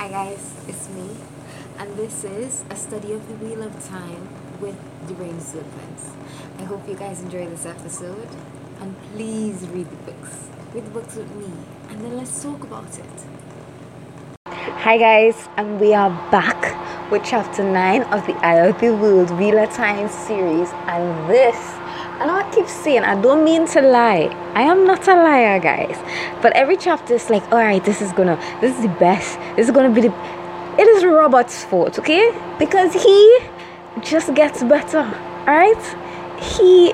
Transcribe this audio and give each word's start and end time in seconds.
Hi 0.00 0.08
guys, 0.08 0.54
it's 0.66 0.88
me, 0.88 1.10
and 1.76 1.94
this 1.94 2.24
is 2.24 2.64
a 2.70 2.74
study 2.74 3.12
of 3.12 3.28
the 3.28 3.34
Wheel 3.34 3.62
of 3.62 3.86
Time 3.86 4.30
with 4.58 4.74
the 5.06 5.12
Deranged 5.12 5.42
Serpents. 5.42 6.12
I 6.58 6.62
hope 6.62 6.88
you 6.88 6.94
guys 6.94 7.20
enjoy 7.20 7.46
this 7.50 7.66
episode, 7.66 8.26
and 8.80 8.96
please 9.12 9.68
read 9.68 9.90
the 9.90 10.10
books. 10.10 10.48
Read 10.72 10.86
the 10.86 10.90
books 10.90 11.16
with 11.16 11.30
me, 11.36 11.52
and 11.90 12.02
then 12.02 12.16
let's 12.16 12.42
talk 12.42 12.62
about 12.62 12.98
it. 12.98 13.26
Hi 14.46 14.96
guys, 14.96 15.50
and 15.58 15.78
we 15.78 15.92
are 15.92 16.08
back 16.30 17.12
with 17.12 17.22
chapter 17.22 17.62
9 17.62 18.04
of 18.04 18.26
the 18.26 18.32
Eye 18.36 18.68
of 18.68 18.80
the 18.80 18.94
World 18.94 19.30
Wheel 19.32 19.58
of 19.58 19.70
Time 19.70 20.08
series, 20.08 20.70
and 20.86 21.28
this 21.28 21.58
Know 22.26 22.34
I 22.34 22.50
keep 22.54 22.68
saying 22.68 23.02
I 23.02 23.20
don't 23.20 23.44
mean 23.44 23.66
to 23.68 23.80
lie. 23.80 24.28
I 24.54 24.62
am 24.62 24.86
not 24.86 25.08
a 25.08 25.14
liar, 25.14 25.58
guys. 25.58 25.96
But 26.42 26.52
every 26.52 26.76
chapter 26.76 27.14
is 27.14 27.30
like, 27.30 27.42
all 27.50 27.58
right, 27.58 27.82
this 27.82 28.02
is 28.02 28.12
gonna, 28.12 28.36
this 28.60 28.76
is 28.76 28.82
the 28.82 28.94
best. 29.00 29.38
This 29.56 29.68
is 29.68 29.72
gonna 29.72 29.90
be 29.90 30.02
the. 30.02 30.14
It 30.78 30.86
is 30.86 31.04
Robert's 31.04 31.64
fault, 31.64 31.98
okay? 31.98 32.30
Because 32.58 32.92
he 32.92 33.38
just 34.02 34.34
gets 34.34 34.62
better, 34.62 34.98
all 34.98 35.46
right? 35.46 35.82
He 36.42 36.92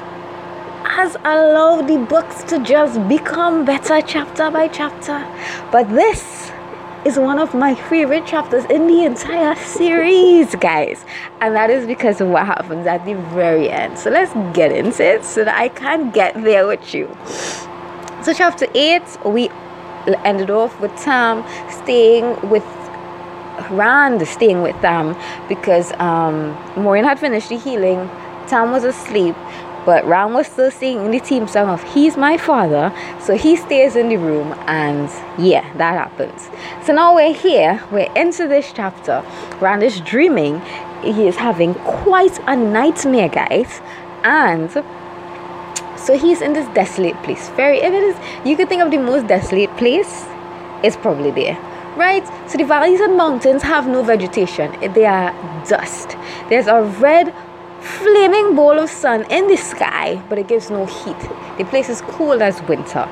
has 0.84 1.16
allowed 1.24 1.88
the 1.88 1.98
books 1.98 2.44
to 2.44 2.62
just 2.62 3.06
become 3.08 3.64
better 3.64 4.00
chapter 4.00 4.50
by 4.50 4.68
chapter. 4.68 5.26
But 5.72 5.88
this 5.90 6.52
is 7.06 7.16
one 7.18 7.38
of 7.38 7.54
my 7.54 7.72
favorite 7.72 8.26
chapters 8.26 8.64
in 8.64 8.88
the 8.88 9.04
entire 9.04 9.54
series, 9.54 10.56
guys. 10.56 11.04
And 11.40 11.54
that 11.54 11.70
is 11.70 11.86
because 11.86 12.20
of 12.20 12.28
what 12.28 12.46
happens 12.46 12.84
at 12.86 13.04
the 13.04 13.14
very 13.32 13.70
end. 13.70 13.96
So 13.96 14.10
let's 14.10 14.32
get 14.56 14.72
into 14.72 15.04
it 15.04 15.24
so 15.24 15.44
that 15.44 15.56
I 15.56 15.68
can 15.68 16.10
get 16.10 16.34
there 16.42 16.66
with 16.66 16.92
you. 16.92 17.06
So, 18.24 18.34
chapter 18.34 18.66
8, 18.74 19.02
we 19.24 19.48
ended 20.24 20.50
off 20.50 20.80
with 20.80 20.90
Tam 20.96 21.44
staying 21.70 22.50
with 22.50 22.64
Rand 23.70 24.26
staying 24.26 24.62
with 24.62 24.80
them 24.82 25.16
because 25.48 25.92
um, 25.92 26.56
Moiraine 26.74 27.04
had 27.04 27.18
finished 27.20 27.48
the 27.48 27.56
healing. 27.56 28.10
Tam 28.48 28.70
was 28.70 28.84
asleep, 28.84 29.34
but 29.86 30.04
Rand 30.04 30.34
was 30.34 30.48
still 30.48 30.70
singing 30.70 31.12
the 31.12 31.20
team 31.20 31.46
song 31.46 31.68
of 31.68 31.80
He's 31.94 32.16
My 32.16 32.36
Father. 32.36 32.92
So 33.20 33.36
he 33.36 33.54
stays 33.54 33.94
in 33.94 34.08
the 34.08 34.16
room, 34.16 34.52
and 34.66 35.08
yeah, 35.38 35.72
that 35.78 35.94
happens. 35.94 36.50
So 36.84 36.92
now 36.92 37.14
we're 37.14 37.32
here, 37.32 37.82
we're 37.92 38.12
into 38.14 38.48
this 38.48 38.72
chapter. 38.74 39.24
Rand 39.60 39.84
is 39.84 40.00
dreaming, 40.00 40.60
he 41.02 41.28
is 41.28 41.36
having 41.36 41.74
quite 41.74 42.38
a 42.48 42.56
nightmare, 42.56 43.28
guys. 43.28 43.80
And 44.24 44.72
so 45.96 46.18
he's 46.18 46.42
in 46.42 46.52
this 46.52 46.66
desolate 46.74 47.16
place. 47.22 47.48
Very, 47.50 47.78
if 47.78 47.94
it 47.94 48.02
is, 48.02 48.16
you 48.44 48.56
could 48.56 48.68
think 48.68 48.82
of 48.82 48.90
the 48.90 48.98
most 48.98 49.28
desolate 49.28 49.74
place, 49.76 50.26
it's 50.82 50.96
probably 50.96 51.30
there 51.30 51.56
right? 51.96 52.26
So 52.46 52.58
the 52.58 52.64
valleys 52.64 53.00
and 53.00 53.16
mountains 53.16 53.62
have 53.62 53.88
no 53.88 54.02
vegetation, 54.02 54.70
they 54.92 55.06
are 55.06 55.32
dust. 55.66 56.16
There's 56.48 56.66
a 56.66 56.82
red 56.82 57.34
flaming 57.86 58.54
ball 58.54 58.78
of 58.78 58.90
sun 58.90 59.24
in 59.30 59.46
the 59.48 59.56
sky, 59.56 60.22
but 60.28 60.38
it 60.38 60.48
gives 60.48 60.70
no 60.70 60.86
heat. 60.86 61.18
The 61.58 61.64
place 61.64 61.88
is 61.88 62.00
cool 62.02 62.42
as 62.42 62.60
winter. 62.62 63.08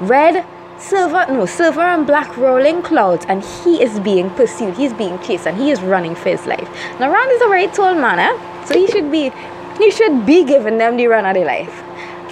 Red, 0.00 0.44
silver, 0.78 1.26
no, 1.28 1.46
silver 1.46 1.80
and 1.80 2.06
black 2.06 2.36
rolling 2.36 2.82
clouds, 2.82 3.24
and 3.28 3.42
he 3.42 3.82
is 3.82 3.98
being 4.00 4.30
pursued. 4.30 4.76
He's 4.76 4.92
being 4.92 5.18
chased, 5.20 5.46
and 5.46 5.56
he 5.56 5.70
is 5.70 5.80
running 5.80 6.14
for 6.14 6.28
his 6.28 6.46
life. 6.46 6.68
Now, 7.00 7.10
Rand 7.12 7.30
is 7.32 7.42
a 7.42 7.48
very 7.48 7.68
tall 7.68 7.94
man, 7.94 8.18
eh? 8.18 8.64
so 8.64 8.78
he 8.78 8.86
should 8.86 9.10
be, 9.10 9.32
he 9.78 9.90
should 9.90 10.26
be 10.26 10.44
giving 10.44 10.78
them 10.78 10.96
the 10.96 11.06
run 11.06 11.24
of 11.24 11.34
their 11.34 11.46
life. 11.46 11.82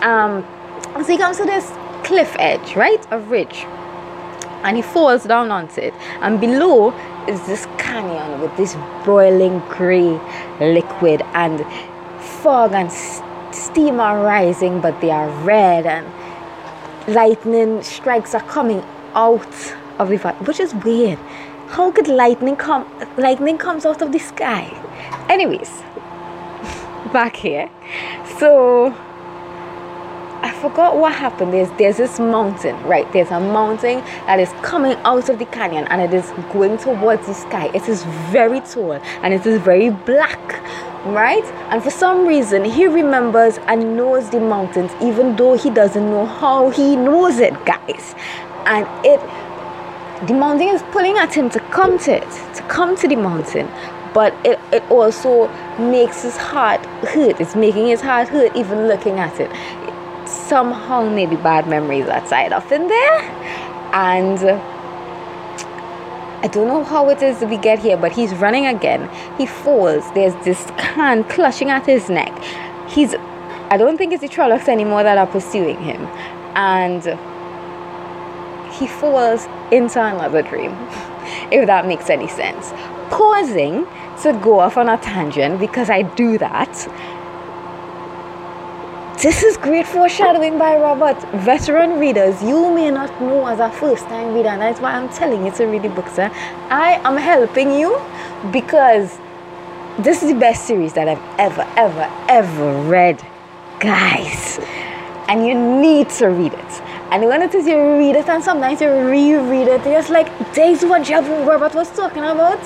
Um, 0.02 0.44
so 0.94 1.12
he 1.12 1.18
comes 1.18 1.36
to 1.38 1.44
this 1.44 1.72
cliff 2.04 2.34
edge, 2.38 2.76
right, 2.76 3.04
a 3.10 3.18
ridge, 3.18 3.64
and 4.64 4.76
he 4.76 4.82
falls 4.82 5.24
down 5.24 5.50
onto 5.50 5.80
it, 5.80 5.94
and 6.20 6.40
below 6.40 6.92
is 7.28 7.40
this 7.46 7.66
canyon 7.90 8.40
with 8.40 8.56
this 8.56 8.76
boiling 9.04 9.58
gray 9.68 10.10
liquid 10.60 11.22
and 11.34 11.58
fog 12.40 12.72
and 12.72 12.90
steam 13.52 13.98
are 13.98 14.22
rising, 14.24 14.80
but 14.80 15.00
they 15.00 15.10
are 15.10 15.28
red 15.42 15.86
and 15.86 16.06
lightning 17.12 17.82
strikes 17.82 18.32
are 18.34 18.46
coming 18.56 18.80
out 19.14 19.74
of 19.98 20.08
the 20.08 20.18
fire, 20.18 20.34
which 20.44 20.60
is 20.60 20.72
weird. 20.86 21.18
How 21.76 21.90
could 21.90 22.06
lightning 22.06 22.56
come? 22.56 22.86
Lightning 23.16 23.58
comes 23.58 23.84
out 23.84 24.02
of 24.02 24.12
the 24.12 24.18
sky. 24.18 24.64
Anyways, 25.28 25.70
back 27.12 27.34
here. 27.34 27.68
So 28.38 28.94
I 30.42 30.52
forgot 30.52 30.96
what 30.96 31.12
happened. 31.12 31.52
There's 31.52 31.70
there's 31.78 31.98
this 31.98 32.18
mountain, 32.18 32.82
right? 32.84 33.10
There's 33.12 33.30
a 33.30 33.40
mountain 33.40 34.00
that 34.24 34.40
is 34.40 34.50
coming 34.62 34.96
out 35.04 35.28
of 35.28 35.38
the 35.38 35.44
canyon 35.44 35.86
and 35.88 36.00
it 36.00 36.14
is 36.14 36.30
going 36.50 36.78
towards 36.78 37.26
the 37.26 37.34
sky. 37.34 37.70
It 37.74 37.88
is 37.88 38.04
very 38.32 38.60
tall 38.60 38.94
and 39.22 39.34
it 39.34 39.44
is 39.44 39.60
very 39.60 39.90
black, 39.90 40.40
right? 41.04 41.44
And 41.70 41.82
for 41.82 41.90
some 41.90 42.26
reason 42.26 42.64
he 42.64 42.86
remembers 42.86 43.58
and 43.66 43.98
knows 43.98 44.30
the 44.30 44.40
mountains, 44.40 44.92
even 45.02 45.36
though 45.36 45.58
he 45.58 45.68
doesn't 45.68 46.08
know 46.10 46.24
how 46.24 46.70
he 46.70 46.96
knows 46.96 47.38
it, 47.38 47.52
guys. 47.66 48.14
And 48.64 48.86
it 49.04 49.20
the 50.26 50.34
mountain 50.34 50.68
is 50.68 50.82
pulling 50.90 51.16
at 51.18 51.34
him 51.34 51.50
to 51.50 51.60
come 51.70 51.98
to 51.98 52.12
it, 52.12 52.30
to 52.54 52.62
come 52.68 52.96
to 52.96 53.08
the 53.08 53.16
mountain. 53.16 53.70
But 54.12 54.34
it, 54.44 54.58
it 54.72 54.82
also 54.90 55.46
makes 55.78 56.22
his 56.24 56.36
heart 56.36 56.84
hurt. 57.06 57.40
It's 57.40 57.54
making 57.54 57.86
his 57.86 58.00
heart 58.00 58.28
hurt 58.28 58.56
even 58.56 58.88
looking 58.88 59.20
at 59.20 59.38
it 59.38 59.48
somehow 60.50 61.08
maybe 61.08 61.36
bad 61.36 61.68
memories 61.68 62.06
are 62.08 62.20
tied 62.28 62.52
up 62.52 62.70
in 62.72 62.88
there. 62.88 63.20
And 63.94 64.40
I 66.42 66.48
don't 66.48 66.66
know 66.66 66.82
how 66.82 67.08
it 67.08 67.22
is 67.22 67.40
we 67.44 67.56
get 67.56 67.78
here, 67.78 67.96
but 67.96 68.10
he's 68.10 68.34
running 68.34 68.66
again. 68.66 69.08
He 69.38 69.46
falls. 69.46 70.10
There's 70.12 70.34
this 70.44 70.60
can 70.76 71.22
clutching 71.24 71.70
at 71.70 71.86
his 71.86 72.10
neck. 72.10 72.36
He's 72.88 73.14
I 73.72 73.76
don't 73.76 73.96
think 73.96 74.12
it's 74.12 74.22
the 74.22 74.28
Trollocs 74.28 74.68
anymore 74.68 75.04
that 75.04 75.16
are 75.16 75.28
pursuing 75.28 75.78
him. 75.78 76.06
And 76.56 77.02
he 78.72 78.88
falls 78.88 79.46
into 79.70 80.04
another 80.04 80.42
dream, 80.42 80.72
if 81.52 81.66
that 81.66 81.86
makes 81.86 82.10
any 82.10 82.26
sense. 82.26 82.72
Pausing 83.10 83.86
to 84.22 84.32
go 84.42 84.58
off 84.58 84.76
on 84.76 84.88
a 84.88 84.98
tangent 84.98 85.60
because 85.60 85.88
I 85.88 86.02
do 86.02 86.38
that 86.38 86.74
this 89.22 89.42
is 89.42 89.58
great 89.58 89.86
foreshadowing 89.86 90.58
by 90.58 90.76
Robert. 90.76 91.20
Veteran 91.42 91.98
readers, 91.98 92.42
you 92.42 92.74
may 92.74 92.90
not 92.90 93.10
know 93.20 93.46
as 93.46 93.60
a 93.60 93.70
first 93.70 94.04
time 94.06 94.34
reader, 94.34 94.48
and 94.48 94.62
that's 94.62 94.80
why 94.80 94.92
I'm 94.92 95.10
telling 95.10 95.44
you 95.44 95.52
to 95.52 95.66
read 95.66 95.82
the 95.82 95.90
books. 95.90 96.14
Sir. 96.14 96.30
I 96.70 97.00
am 97.04 97.18
helping 97.18 97.70
you 97.70 98.00
because 98.50 99.18
this 99.98 100.22
is 100.22 100.32
the 100.32 100.38
best 100.38 100.64
series 100.66 100.94
that 100.94 101.06
I've 101.06 101.38
ever, 101.38 101.66
ever, 101.76 102.10
ever 102.28 102.82
read. 102.88 103.22
Guys, 103.78 104.58
and 105.28 105.46
you 105.46 105.54
need 105.54 106.08
to 106.10 106.28
read 106.28 106.54
it. 106.54 106.82
And 107.10 107.26
when 107.26 107.42
it 107.42 107.54
is 107.54 107.66
you 107.66 107.76
read 107.98 108.16
it 108.16 108.28
and 108.28 108.42
sometimes 108.42 108.80
you 108.80 108.88
reread 108.88 109.68
it, 109.68 109.84
it's 109.84 110.08
like, 110.08 110.28
this 110.54 110.82
is 110.82 110.88
what 110.88 111.08
Robert 111.10 111.74
was 111.74 111.90
talking 111.90 112.22
about. 112.22 112.58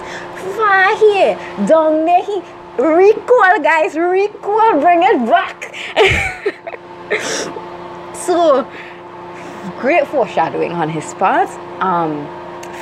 Far 0.54 0.96
here, 0.98 1.34
down 1.66 2.04
there, 2.04 2.22
he 2.22 2.42
recall 2.78 3.60
guys 3.60 3.94
recall 3.94 4.80
bring 4.80 5.02
it 5.02 5.26
back 5.26 5.74
so 8.14 8.66
great 9.80 10.06
foreshadowing 10.08 10.72
on 10.72 10.88
his 10.88 11.14
part 11.14 11.48
um 11.80 12.26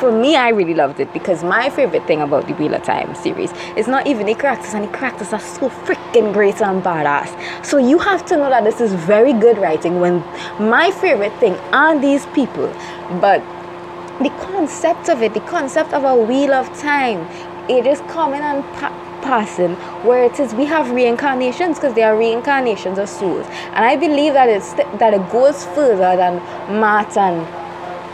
for 0.03 0.11
me, 0.11 0.35
I 0.35 0.49
really 0.49 0.75
loved 0.75 0.99
it 0.99 1.13
because 1.13 1.45
my 1.45 1.71
favorite 1.71 2.05
thing 2.09 2.23
about 2.23 2.49
the 2.49 2.55
Wheel 2.55 2.75
of 2.75 2.83
Time 2.83 3.15
series 3.15 3.53
is 3.77 3.87
not 3.87 4.09
even 4.09 4.27
the 4.27 4.35
characters, 4.35 4.75
and 4.75 4.83
the 4.83 4.99
characters 4.99 5.33
are 5.33 5.39
so 5.39 5.69
freaking 5.69 6.33
great 6.33 6.61
and 6.61 6.83
badass. 6.83 7.31
So 7.65 7.79
you 7.79 8.01
have 8.01 8.27
to 8.27 8.37
know 8.37 8.51
that 8.51 8.65
this 8.65 8.81
is 8.81 8.93
very 8.95 9.33
good 9.33 9.59
writing 9.59 10.01
when 10.01 10.19
my 10.59 10.91
favorite 10.91 11.33
thing 11.39 11.55
are 11.73 11.97
these 11.97 12.27
people. 12.35 12.67
But 13.21 13.45
the 14.19 14.31
concept 14.41 15.09
of 15.09 15.23
it, 15.23 15.35
the 15.35 15.47
concept 15.57 15.93
of 15.93 16.03
a 16.03 16.17
Wheel 16.17 16.53
of 16.53 16.67
Time, 16.81 17.21
it 17.71 17.87
is 17.87 18.01
coming 18.09 18.41
and 18.41 18.65
pa- 18.75 19.12
person 19.23 19.75
where 20.05 20.25
it 20.25 20.39
is 20.39 20.55
we 20.55 20.65
have 20.67 20.91
reincarnations 20.91 21.79
because 21.79 21.95
they 21.95 22.03
are 22.03 22.17
reincarnations 22.17 22.99
of 22.99 23.09
souls. 23.09 23.47
And 23.75 23.85
i 23.85 23.97
believe 23.97 24.33
that 24.35 24.49
it's 24.49 24.75
that 24.75 25.15
it 25.15 25.31
goes 25.31 25.65
further 25.67 26.17
than 26.17 26.37
Mat 26.81 27.17
and 27.17 27.47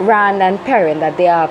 rand 0.01 0.43
and 0.43 0.59
perrin 0.61 1.01
that 1.01 1.17
they 1.17 1.29
are 1.29 1.49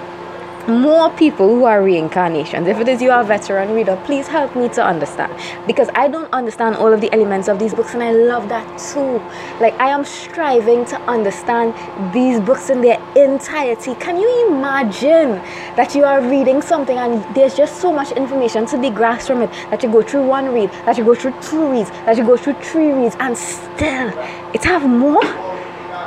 more 0.68 1.10
people 1.12 1.48
who 1.48 1.64
are 1.64 1.81
reincarnations. 1.81 2.68
If 2.68 2.80
it 2.80 2.88
is 2.90 3.02
you 3.02 3.10
are 3.10 3.22
a 3.22 3.24
veteran 3.24 3.74
reader, 3.74 4.00
please 4.04 4.28
help 4.28 4.56
me 4.56 4.68
to 4.69 4.84
understand 4.84 5.34
because 5.66 5.90
I 5.96 6.10
don't 6.10 6.31
understand 6.34 6.75
all 6.75 6.92
of 6.92 7.00
the 7.00 7.12
elements 7.14 7.48
of 7.48 7.58
these 7.58 7.74
books 7.74 7.94
and 7.94 8.04
I 8.04 8.12
love 8.12 8.50
that 8.50 8.68
too. 8.78 9.22
Like 9.62 9.74
I 9.80 9.90
am 9.90 10.04
striving 10.04 10.84
to 10.86 11.00
understand 11.04 11.74
these 12.14 12.42
books 12.42 12.69
in 12.69 12.81
their 12.81 13.00
entirety. 13.16 13.96
Can 13.96 14.19
you 14.19 14.48
imagine 14.50 15.31
that 15.78 15.96
you 15.96 16.04
are 16.04 16.22
reading 16.22 16.62
something 16.62 16.98
and 16.98 17.24
there's 17.36 17.56
just 17.56 17.80
so 17.80 17.94
much 17.94 18.12
information 18.12 18.66
to 18.68 18.78
be 18.78 18.90
grasped 18.90 19.28
from 19.28 19.44
it 19.44 19.52
that 19.70 19.81
you 19.84 19.90
go 19.90 20.02
through 20.02 20.28
one 20.28 20.54
read, 20.54 20.70
that 20.86 20.98
you 20.98 21.06
go 21.06 21.16
through 21.16 21.40
two 21.42 21.72
reads, 21.72 21.90
that 22.06 22.18
you 22.18 22.25
go 22.25 22.36
through 22.36 22.56
three 22.56 22.92
reads 22.92 23.16
and 23.20 23.38
still 23.38 24.10
it 24.54 24.63
have 24.66 24.88
more? 24.88 25.24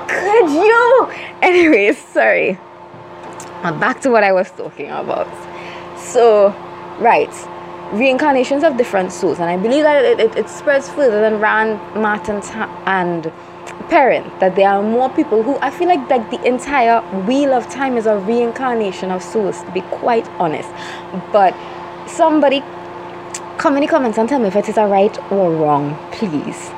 Could 0.07 0.51
you? 0.51 1.11
Anyways, 1.41 1.97
sorry 1.97 2.59
back 3.63 4.01
to 4.03 4.11
what 4.11 4.25
I 4.25 4.33
was 4.33 4.51
talking 4.53 4.91
about. 4.91 5.29
So, 5.99 6.49
right, 6.99 7.31
reincarnations 7.93 8.65
of 8.65 8.77
different 8.77 9.13
souls, 9.13 9.39
and 9.39 9.51
I 9.51 9.57
believe 9.57 9.83
that 9.83 10.05
it, 10.05 10.21
it, 10.21 10.37
it 10.37 10.49
spreads 10.49 10.89
further 10.89 11.21
than 11.21 11.41
Rand, 11.41 11.79
Matrim, 11.95 12.41
and 12.87 13.31
Perrin. 13.89 14.25
That 14.41 14.57
there 14.57 14.69
are 14.69 14.83
more 14.83 15.11
people 15.11 15.43
who 15.43 15.59
I 15.59 15.71
feel 15.71 15.89
like 15.89 16.09
like 16.09 16.31
the 16.31 16.43
entire 16.45 17.01
wheel 17.27 17.53
of 17.53 17.69
time 17.69 17.97
is 17.97 18.07
a 18.07 18.17
reincarnation 18.17 19.11
of 19.11 19.23
souls. 19.23 19.63
To 19.63 19.73
be 19.73 19.83
quite 19.83 20.27
honest, 20.39 20.71
but 21.33 21.55
somebody 22.09 22.63
come 23.59 23.77
in 23.77 23.83
the 23.83 23.89
comments 23.89 24.17
and 24.17 24.29
tell 24.29 24.39
me 24.39 24.49
if 24.49 24.57
it 24.57 24.69
is 24.69 24.79
a 24.79 24.87
right 24.87 25.17
or 25.31 25.53
wrong, 25.55 25.95
please. 26.13 26.71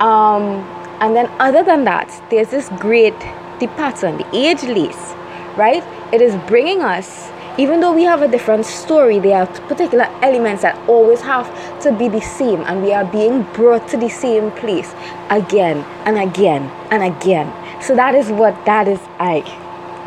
Um, 0.00 0.64
and 1.00 1.14
then 1.14 1.30
other 1.38 1.62
than 1.62 1.84
that, 1.84 2.10
there's 2.30 2.50
this 2.50 2.68
great 2.80 3.14
the 3.60 3.68
pattern, 3.68 4.18
the 4.18 4.36
age 4.36 4.62
lace, 4.64 5.14
right? 5.56 5.82
It 6.12 6.20
is 6.20 6.36
bringing 6.46 6.82
us 6.82 7.30
even 7.58 7.80
though 7.80 7.94
we 7.94 8.02
have 8.02 8.20
a 8.20 8.28
different 8.28 8.66
story, 8.66 9.18
there 9.18 9.38
are 9.38 9.46
particular 9.46 10.04
elements 10.20 10.60
that 10.60 10.76
always 10.86 11.22
have 11.22 11.46
to 11.80 11.90
be 11.90 12.06
the 12.06 12.20
same, 12.20 12.60
and 12.60 12.82
we 12.82 12.92
are 12.92 13.04
being 13.06 13.44
brought 13.54 13.88
to 13.88 13.96
the 13.96 14.10
same 14.10 14.50
place 14.52 14.92
again 15.30 15.78
and 16.04 16.18
again 16.18 16.64
and 16.90 17.02
again. 17.02 17.50
So 17.82 17.96
that 17.96 18.14
is 18.14 18.28
what 18.28 18.62
that 18.66 18.88
is 18.88 19.00
like. 19.18 19.46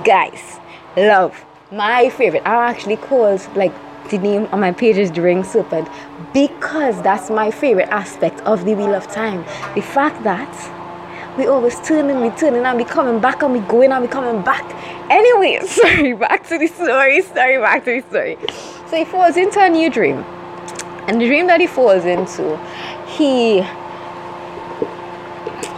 Guys, 0.06 0.60
love. 0.96 1.44
My 1.72 2.10
favorite. 2.10 2.44
I 2.46 2.69
actually 2.69 2.98
called 2.98 3.42
like 3.56 3.74
the 4.12 4.19
name 4.19 4.48
on 4.51 4.60
my 4.60 4.72
page 4.72 4.98
is 4.98 5.10
During 5.10 5.44
Serpent 5.44 5.88
because 6.34 7.01
that's 7.01 7.31
my 7.31 7.50
favorite 7.50 7.90
aspect 7.90 8.42
of 8.42 8.66
the 8.66 8.75
Wheel 8.75 8.94
of 8.94 9.07
Time. 9.07 9.44
The 9.74 9.81
fact 9.81 10.24
that 10.24 10.78
we 11.37 11.47
always 11.47 11.79
turning, 11.87 12.21
we 12.21 12.29
turning, 12.31 12.65
and 12.65 12.77
we 12.77 12.83
coming 12.83 13.19
back, 13.19 13.43
and 13.43 13.53
we 13.53 13.59
going, 13.61 13.91
and 13.91 14.01
we 14.01 14.07
coming 14.07 14.41
back. 14.41 14.63
Anyway, 15.09 15.59
sorry, 15.65 16.13
back 16.13 16.47
to 16.47 16.57
the 16.57 16.67
story. 16.67 17.21
Sorry, 17.21 17.57
back 17.57 17.85
to 17.85 18.01
the 18.01 18.07
story. 18.09 18.37
So 18.89 18.97
he 18.97 19.05
falls 19.05 19.37
into 19.37 19.59
a 19.61 19.69
new 19.69 19.89
dream, 19.89 20.17
and 21.07 21.21
the 21.21 21.27
dream 21.27 21.47
that 21.47 21.59
he 21.59 21.67
falls 21.67 22.05
into, 22.05 22.57
he, 23.07 23.61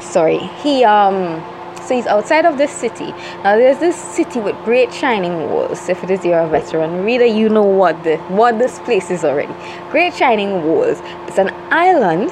sorry, 0.01 0.39
he 0.61 0.83
um. 0.83 1.47
So 1.81 1.95
he's 1.95 2.05
outside 2.05 2.45
of 2.45 2.59
this 2.59 2.71
city. 2.71 3.11
Now 3.43 3.57
there's 3.57 3.79
this 3.79 3.95
city 3.95 4.39
with 4.39 4.55
great 4.63 4.93
shining 4.93 5.49
walls. 5.49 5.89
If 5.89 6.03
it 6.03 6.11
is 6.11 6.23
you're 6.23 6.39
a 6.39 6.47
veteran 6.47 7.03
reader, 7.03 7.25
you 7.25 7.49
know 7.49 7.63
what 7.63 8.03
the 8.03 8.17
what 8.29 8.59
this 8.59 8.77
place 8.79 9.09
is 9.09 9.25
already. 9.25 9.53
Great 9.89 10.13
shining 10.13 10.63
walls. 10.63 10.99
It's 11.27 11.39
an 11.39 11.49
island. 11.71 12.29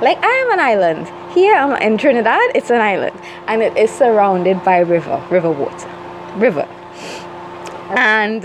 Like 0.00 0.18
I 0.22 0.34
am 0.46 0.52
an 0.52 0.60
island 0.60 1.21
here 1.34 1.54
I'm 1.54 1.80
in 1.80 1.96
Trinidad, 1.96 2.40
it's 2.54 2.70
an 2.70 2.80
island 2.80 3.18
and 3.46 3.62
it 3.62 3.76
is 3.76 3.90
surrounded 3.90 4.62
by 4.64 4.78
river, 4.78 5.24
river 5.30 5.50
water, 5.50 5.88
river. 6.36 6.68
And 7.90 8.44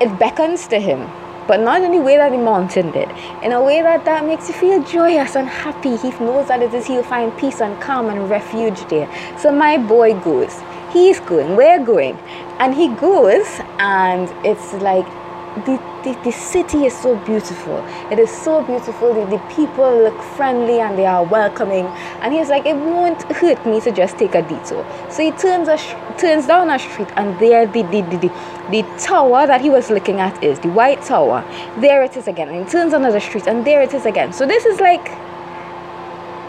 it 0.00 0.18
beckons 0.18 0.66
to 0.68 0.80
him, 0.80 1.08
but 1.46 1.60
not 1.60 1.82
in 1.82 1.92
the 1.92 2.00
way 2.00 2.16
that 2.16 2.30
the 2.30 2.38
mountain 2.38 2.90
did, 2.90 3.08
in 3.42 3.52
a 3.52 3.62
way 3.62 3.82
that, 3.82 4.04
that 4.04 4.24
makes 4.24 4.48
you 4.48 4.54
feel 4.54 4.82
joyous 4.82 5.36
and 5.36 5.48
happy. 5.48 5.96
He 5.96 6.10
knows 6.10 6.48
that 6.48 6.62
it 6.62 6.74
is 6.74 6.86
he'll 6.86 7.04
find 7.04 7.36
peace 7.38 7.60
and 7.60 7.80
calm 7.80 8.08
and 8.08 8.28
refuge 8.28 8.80
there. 8.88 9.08
So 9.38 9.52
my 9.52 9.78
boy 9.78 10.18
goes. 10.20 10.60
He's 10.92 11.20
going, 11.20 11.56
we're 11.56 11.84
going. 11.84 12.18
And 12.58 12.74
he 12.74 12.88
goes, 12.88 13.46
and 13.78 14.28
it's 14.44 14.74
like 14.74 15.06
the, 15.66 15.76
the, 16.02 16.18
the 16.24 16.32
city 16.32 16.86
is 16.86 16.96
so 16.96 17.16
beautiful. 17.24 17.78
It 18.10 18.18
is 18.18 18.30
so 18.30 18.62
beautiful. 18.62 19.14
The, 19.14 19.36
the 19.36 19.54
people 19.54 20.02
look 20.02 20.20
friendly 20.36 20.80
and 20.80 20.98
they 20.98 21.06
are 21.06 21.24
welcoming. 21.24 21.86
And 22.22 22.32
he's 22.32 22.48
like, 22.48 22.66
it 22.66 22.74
won't 22.74 23.22
hurt 23.24 23.64
me 23.66 23.80
to 23.82 23.92
just 23.92 24.18
take 24.18 24.34
a 24.34 24.42
detour. 24.42 24.86
So 25.10 25.22
he 25.22 25.30
turns 25.32 25.68
a 25.68 25.76
turns 26.18 26.46
down 26.46 26.70
a 26.70 26.78
street, 26.78 27.08
and 27.16 27.38
there 27.38 27.66
the, 27.66 27.82
the, 27.82 28.02
the, 28.02 28.16
the, 28.16 28.32
the 28.70 28.98
tower 28.98 29.46
that 29.46 29.60
he 29.60 29.70
was 29.70 29.90
looking 29.90 30.20
at 30.20 30.42
is 30.42 30.58
the 30.60 30.68
white 30.68 31.02
tower. 31.02 31.44
There 31.80 32.02
it 32.02 32.16
is 32.16 32.28
again. 32.28 32.48
And 32.48 32.64
he 32.64 32.70
turns 32.70 32.92
another 32.92 33.20
street, 33.20 33.46
and 33.46 33.64
there 33.66 33.82
it 33.82 33.94
is 33.94 34.06
again. 34.06 34.32
So 34.32 34.46
this 34.46 34.64
is 34.64 34.80
like, 34.80 35.10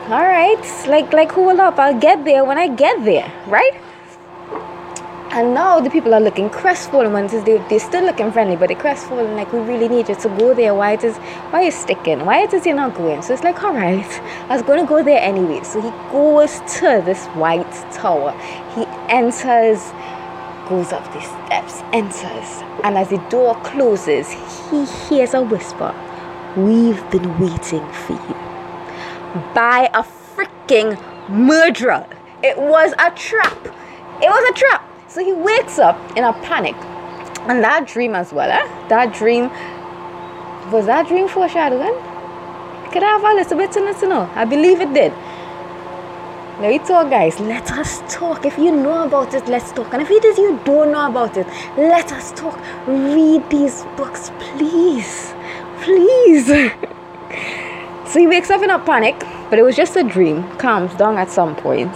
all 0.09 0.23
right, 0.23 0.85
like 0.87 1.13
like 1.13 1.31
hold 1.31 1.59
up, 1.59 1.79
I'll 1.79 1.97
get 1.99 2.25
there 2.25 2.43
when 2.43 2.57
I 2.57 2.67
get 2.67 3.03
there, 3.05 3.31
right? 3.47 3.73
And 5.35 5.55
now 5.55 5.79
the 5.79 5.89
people 5.89 6.13
are 6.13 6.21
looking 6.21 6.47
crestfallen 6.47 7.11
when 7.11 7.25
they, 7.25 7.57
they're 7.67 7.79
still 7.79 8.05
looking 8.05 8.31
friendly, 8.31 8.55
but 8.55 8.67
they're 8.67 8.77
crestfallen, 8.77 9.35
like, 9.35 9.51
we 9.51 9.61
really 9.61 9.89
need 9.89 10.07
you 10.07 10.13
to 10.13 10.29
go 10.29 10.53
there. 10.53 10.75
Why 10.75 10.91
it 10.91 11.03
is, 11.03 11.17
why 11.49 11.61
are 11.61 11.63
you 11.63 11.71
sticking? 11.71 12.23
Why 12.23 12.43
it 12.43 12.53
is 12.53 12.67
you're 12.67 12.75
not 12.75 12.93
going? 12.93 13.23
So 13.23 13.33
it's 13.33 13.43
like, 13.43 13.63
all 13.63 13.73
right, 13.73 14.05
I 14.49 14.53
was 14.53 14.61
going 14.61 14.79
to 14.79 14.85
go 14.85 15.01
there 15.01 15.19
anyway. 15.19 15.63
So 15.63 15.81
he 15.81 15.89
goes 16.11 16.59
to 16.77 17.01
this 17.03 17.25
white 17.29 17.71
tower. 17.91 18.31
He 18.75 18.85
enters, 19.09 19.81
goes 20.69 20.93
up 20.93 21.03
the 21.11 21.21
steps, 21.21 21.81
enters. 21.93 22.61
And 22.83 22.95
as 22.95 23.09
the 23.09 23.17
door 23.29 23.55
closes, 23.63 24.31
he 24.69 24.85
hears 24.85 25.33
a 25.33 25.41
whisper 25.41 25.95
We've 26.55 27.09
been 27.09 27.39
waiting 27.39 27.83
for 28.05 28.13
you. 28.13 28.35
By 29.55 29.89
a 29.95 30.03
freaking 30.03 31.01
murderer. 31.27 32.05
It 32.43 32.59
was 32.59 32.93
a 32.99 33.09
trap. 33.09 33.57
It 34.21 34.29
was 34.29 34.51
a 34.51 34.53
trap. 34.53 34.92
So 35.13 35.23
he 35.23 35.31
wakes 35.31 35.77
up 35.77 36.17
in 36.17 36.23
a 36.23 36.33
panic. 36.33 36.75
And 37.47 37.63
that 37.63 37.85
dream 37.85 38.15
as 38.15 38.33
well, 38.33 38.49
eh? 38.49 38.87
That 38.87 39.13
dream 39.13 39.51
was 40.71 40.87
that 40.87 41.07
dream 41.07 41.27
foreshadowing? 41.27 41.93
Could 42.91 43.03
I 43.03 43.11
have 43.11 43.23
a 43.23 43.33
little 43.35 43.57
bit 43.57 43.71
to 43.73 44.07
know? 44.07 44.27
I 44.33 44.43
believe 44.45 44.81
it 44.81 44.91
did. 44.91 45.13
Let 46.59 46.71
me 46.71 46.79
talk, 46.79 47.11
guys. 47.11 47.39
Let 47.39 47.71
us 47.73 48.01
talk. 48.11 48.43
If 48.43 48.57
you 48.57 48.75
know 48.75 49.03
about 49.03 49.35
it, 49.35 49.47
let's 49.47 49.71
talk. 49.71 49.93
And 49.93 50.01
if 50.01 50.09
it 50.09 50.25
is 50.25 50.39
you 50.39 50.59
don't 50.65 50.91
know 50.91 51.07
about 51.07 51.37
it, 51.37 51.45
let 51.77 52.11
us 52.11 52.31
talk. 52.31 52.59
Read 52.87 53.47
these 53.51 53.83
books, 53.95 54.31
please. 54.39 55.35
Please. 55.81 56.47
so 58.11 58.19
he 58.19 58.25
wakes 58.25 58.49
up 58.49 58.63
in 58.63 58.71
a 58.71 58.79
panic, 58.79 59.19
but 59.51 59.59
it 59.59 59.63
was 59.63 59.75
just 59.75 59.95
a 59.95 60.03
dream. 60.03 60.41
Calms 60.57 60.95
down 60.95 61.17
at 61.17 61.29
some 61.29 61.55
point 61.55 61.93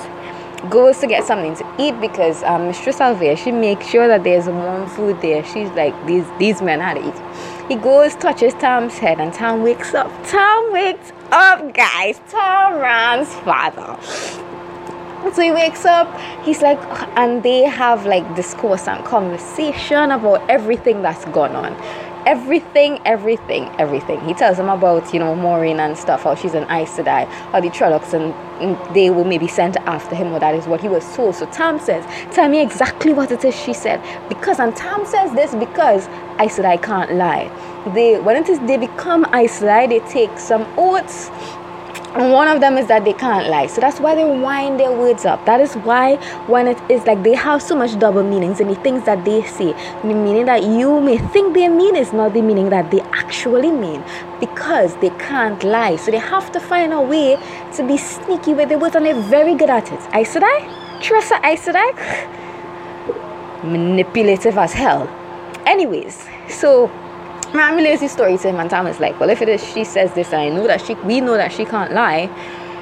goes 0.69 0.99
to 0.99 1.07
get 1.07 1.23
something 1.23 1.55
to 1.55 1.75
eat 1.79 1.99
because 2.01 2.43
um, 2.43 2.67
Mistress 2.67 2.99
al'Vere, 2.99 3.37
she 3.37 3.51
makes 3.51 3.87
sure 3.87 4.07
that 4.07 4.23
there's 4.23 4.47
warm 4.47 4.87
food 4.87 5.21
there. 5.21 5.43
She's 5.45 5.69
like, 5.71 5.93
these 6.05 6.25
these 6.39 6.61
men 6.61 6.79
had 6.79 6.95
to 6.95 7.07
eat. 7.07 7.67
He 7.67 7.75
goes, 7.75 8.15
touches 8.15 8.53
Tom's 8.55 8.97
head, 8.97 9.19
and 9.19 9.33
Tom 9.33 9.63
wakes 9.63 9.93
up. 9.93 10.11
Tom 10.27 10.71
wakes 10.71 11.11
up, 11.31 11.73
guys. 11.73 12.19
Tom 12.29 12.79
Rand's 12.79 13.33
father. 13.35 13.97
So 15.33 15.41
he 15.41 15.51
wakes 15.51 15.83
up, 15.83 16.07
he's 16.43 16.61
like, 16.61 16.79
and 17.17 17.43
they 17.43 17.63
have 17.63 18.05
like 18.05 18.35
discourse 18.35 18.87
and 18.87 19.03
conversation 19.03 20.11
about 20.11 20.47
everything 20.49 21.01
that's 21.01 21.25
gone 21.25 21.55
on 21.55 21.75
everything, 22.25 22.99
everything, 23.05 23.69
everything. 23.79 24.19
He 24.21 24.33
tells 24.33 24.57
them 24.57 24.69
about, 24.69 25.13
you 25.13 25.19
know, 25.19 25.35
Moiraine 25.35 25.79
and 25.79 25.97
stuff, 25.97 26.23
how 26.23 26.35
she's 26.35 26.53
an 26.53 26.63
Aes 26.69 26.97
Sedai, 26.97 27.27
how 27.51 27.59
the 27.59 27.69
Trollocs 27.69 28.13
and, 28.13 28.33
they 28.95 29.11
will 29.11 29.23
maybe 29.23 29.47
sent 29.47 29.77
after 29.77 30.15
him, 30.15 30.33
or 30.33 30.39
that 30.39 30.55
is 30.55 30.65
what 30.65 30.81
he 30.81 30.89
was 30.89 31.15
told. 31.15 31.35
So 31.35 31.45
Tam 31.45 31.79
says, 31.79 32.03
Tell 32.33 32.49
me 32.49 32.59
exactly 32.59 33.13
what 33.13 33.31
it 33.31 33.45
is 33.45 33.55
she 33.55 33.71
said. 33.71 34.01
Because, 34.27 34.59
and 34.59 34.75
Tam 34.75 35.05
says 35.05 35.31
this 35.33 35.53
because 35.53 36.07
Aes 36.39 36.57
Sedai 36.57 36.81
can't 36.81 37.13
lie. 37.13 37.51
They, 37.93 38.19
when 38.19 38.35
it 38.35 38.49
is 38.49 38.59
they 38.61 38.77
become 38.77 39.25
Aes 39.25 39.59
Sedai, 39.59 39.87
they 39.87 39.99
take 40.11 40.39
some 40.39 40.65
oaths 40.75 41.29
and 42.15 42.31
one 42.31 42.47
of 42.47 42.61
them 42.61 42.77
is 42.77 42.87
that 42.87 43.03
they 43.05 43.13
can't 43.13 43.49
lie. 43.49 43.67
So 43.67 43.81
that's 43.81 43.99
why 43.99 44.15
they 44.15 44.23
wind 44.23 44.79
their 44.79 44.91
words 44.91 45.25
up. 45.25 45.45
That 45.45 45.59
is 45.59 45.73
why 45.75 46.15
when 46.47 46.67
it 46.67 46.79
is 46.89 47.05
like 47.05 47.21
they 47.23 47.35
have 47.35 47.61
so 47.61 47.75
much 47.75 47.99
double 47.99 48.23
meanings 48.23 48.59
and 48.59 48.69
the 48.69 48.75
things 48.75 49.03
that 49.05 49.25
they 49.25 49.43
say, 49.43 49.73
the 50.01 50.13
meaning 50.13 50.45
that 50.45 50.63
you 50.63 51.01
may 51.01 51.17
think 51.17 51.53
they 51.53 51.67
mean 51.67 51.95
is 51.95 52.13
not 52.13 52.33
the 52.33 52.41
meaning 52.41 52.69
that 52.69 52.89
they 52.91 53.01
actually 53.01 53.71
mean 53.71 54.03
because 54.39 54.95
they 54.97 55.09
can't 55.11 55.63
lie. 55.63 55.95
So 55.97 56.11
they 56.11 56.17
have 56.17 56.51
to 56.53 56.59
find 56.59 56.93
a 56.93 57.01
way 57.01 57.37
to 57.75 57.83
be 57.85 57.97
sneaky 57.97 58.53
with 58.53 58.69
their 58.69 58.79
words 58.79 58.95
and 58.95 59.05
they're 59.05 59.21
very 59.21 59.55
good 59.55 59.69
at 59.69 59.91
it. 59.91 59.99
Aes 60.15 60.33
Sedai? 60.33 61.01
Tressa 61.01 61.39
Aes 61.43 61.65
Sedai? 61.65 61.91
Manipulative 63.63 64.57
as 64.57 64.73
hell. 64.73 65.07
Anyways, 65.65 66.25
so 66.47 66.89
His 67.53 68.11
story 68.11 68.37
to 68.37 68.49
him, 68.49 68.57
and 68.57 68.69
Thomas 68.69 68.99
like, 68.99 69.19
well, 69.19 69.29
if 69.29 69.41
it 69.41 69.49
is 69.49 69.63
she 69.63 69.83
says 69.83 70.13
this, 70.13 70.27
and 70.33 70.41
I 70.41 70.49
know 70.49 70.67
that 70.67 70.81
she, 70.81 70.93
we 70.95 71.21
know 71.21 71.37
that 71.37 71.51
she 71.51 71.65
can't 71.65 71.93
lie, 71.93 72.29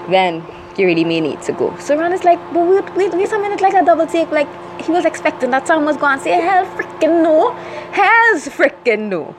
then 0.09 0.43
you 0.77 0.85
really 0.85 1.05
may 1.05 1.21
need 1.21 1.41
to 1.43 1.53
go. 1.53 1.75
So 1.77 1.97
Rand 1.97 2.13
is 2.13 2.23
like, 2.23 2.39
but 2.53 2.67
wait, 2.67 2.95
wait, 2.95 3.13
wait 3.13 3.31
a 3.31 3.39
minute, 3.39 3.61
like 3.61 3.73
a 3.73 3.85
double 3.85 4.07
take, 4.07 4.29
like 4.31 4.47
he 4.81 4.91
was 4.91 5.05
expecting 5.05 5.51
that 5.51 5.65
Tom 5.65 5.85
was 5.85 5.97
going 5.97 6.17
to 6.17 6.23
say, 6.23 6.31
hell 6.31 6.65
freaking 6.65 7.23
no, 7.23 7.53
hell's 7.91 8.47
freaking 8.47 9.09
no. 9.09 9.35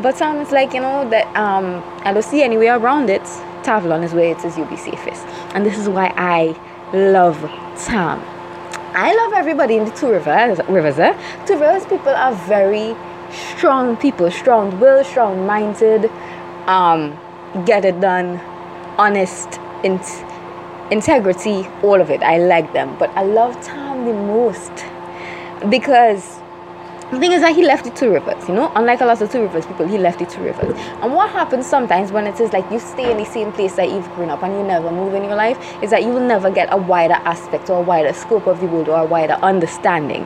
But 0.00 0.16
Tom 0.16 0.38
is 0.38 0.50
like, 0.50 0.72
you 0.72 0.80
know, 0.80 1.08
that 1.10 1.26
um, 1.36 1.82
I 2.04 2.12
don't 2.12 2.24
see 2.24 2.42
any 2.42 2.56
way 2.56 2.68
around 2.68 3.10
it. 3.10 3.24
Tar 3.62 3.82
Valon 3.82 4.02
is 4.02 4.14
where 4.14 4.34
it 4.34 4.44
is 4.44 4.56
you'll 4.56 4.66
be 4.66 4.76
safest. 4.76 5.26
And 5.54 5.64
this 5.64 5.78
is 5.78 5.88
why 5.88 6.12
I 6.16 6.56
love 6.96 7.38
Tom. 7.84 8.20
I 8.92 9.14
love 9.14 9.34
everybody 9.34 9.76
in 9.76 9.84
the 9.84 9.92
two 9.92 10.10
rivers. 10.10 10.58
rivers 10.68 10.98
eh? 10.98 11.12
Two 11.46 11.54
rivers 11.54 11.84
people 11.86 12.08
are 12.08 12.34
very 12.48 12.96
strong 13.32 13.96
people, 13.96 14.30
strong 14.30 14.78
will, 14.80 15.04
strong 15.04 15.46
minded, 15.46 16.10
um, 16.66 17.18
get 17.64 17.84
it 17.84 18.00
done, 18.00 18.38
honest, 18.98 19.58
in- 19.84 20.00
integrity, 20.90 21.66
all 21.82 22.00
of 22.00 22.10
it. 22.10 22.22
I 22.22 22.38
like 22.38 22.72
them. 22.72 22.96
But 22.98 23.10
I 23.16 23.22
love 23.22 23.60
Tom 23.62 24.04
the 24.04 24.12
most 24.12 24.72
because 25.68 26.40
the 27.10 27.18
thing 27.18 27.32
is 27.32 27.40
that 27.40 27.56
he 27.56 27.64
left 27.64 27.84
the 27.84 27.90
two 27.90 28.12
rivers, 28.12 28.46
you 28.48 28.54
know, 28.54 28.70
unlike 28.76 29.00
a 29.00 29.04
lot 29.04 29.20
of 29.20 29.32
two 29.32 29.40
rivers 29.40 29.66
people, 29.66 29.86
he 29.86 29.98
left 29.98 30.20
the 30.20 30.26
two 30.26 30.42
rivers. 30.42 30.76
And 31.02 31.12
what 31.12 31.30
happens 31.30 31.66
sometimes 31.66 32.12
when 32.12 32.24
it 32.28 32.38
is 32.38 32.52
like 32.52 32.70
you 32.70 32.78
stay 32.78 33.10
in 33.10 33.16
the 33.16 33.24
same 33.24 33.50
place 33.50 33.74
that 33.74 33.90
you've 33.90 34.08
grown 34.14 34.30
up 34.30 34.44
and 34.44 34.54
you 34.54 34.62
never 34.62 34.92
move 34.92 35.14
in 35.14 35.24
your 35.24 35.34
life 35.34 35.58
is 35.82 35.90
that 35.90 36.04
you 36.04 36.10
will 36.10 36.24
never 36.24 36.52
get 36.52 36.72
a 36.72 36.76
wider 36.76 37.14
aspect 37.14 37.68
or 37.68 37.78
a 37.78 37.82
wider 37.82 38.12
scope 38.12 38.46
of 38.46 38.60
the 38.60 38.66
world 38.66 38.88
or 38.88 39.00
a 39.00 39.04
wider 39.04 39.32
understanding. 39.42 40.24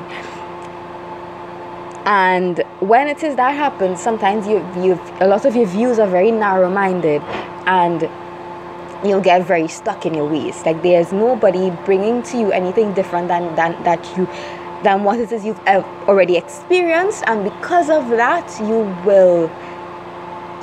And 2.05 2.63
when 2.81 3.09
it 3.09 3.23
is 3.23 3.37
that 3.37 3.55
happens, 3.55 4.01
sometimes 4.01 4.47
you 4.47 4.59
you 4.77 5.01
a 5.21 5.27
lot 5.27 5.45
of 5.47 5.57
your 5.57 5.67
views 5.67 5.99
are 5.99 6.09
very 6.09 6.31
narrow 6.31 6.71
minded 6.71 7.23
and 7.67 8.03
you'll 9.05 9.23
get 9.23 9.47
very 9.47 9.69
stuck 9.69 10.05
in 10.05 10.15
your 10.15 10.29
ways. 10.29 10.65
Like 10.67 10.83
there's 10.83 11.13
nobody 11.13 11.71
bringing 11.85 12.23
to 12.25 12.39
you 12.39 12.53
anything 12.53 12.93
different 12.95 13.29
than, 13.29 13.55
than 13.55 13.83
that 13.85 14.05
you 14.17 14.29
than 14.83 15.03
what 15.03 15.19
it 15.19 15.33
is 15.33 15.47
you've 15.47 15.61
uh, 15.67 15.83
already 16.07 16.37
experienced. 16.37 17.25
And 17.27 17.43
because 17.43 17.89
of 17.89 18.09
that 18.11 18.47
you 18.61 18.81
will 19.07 19.51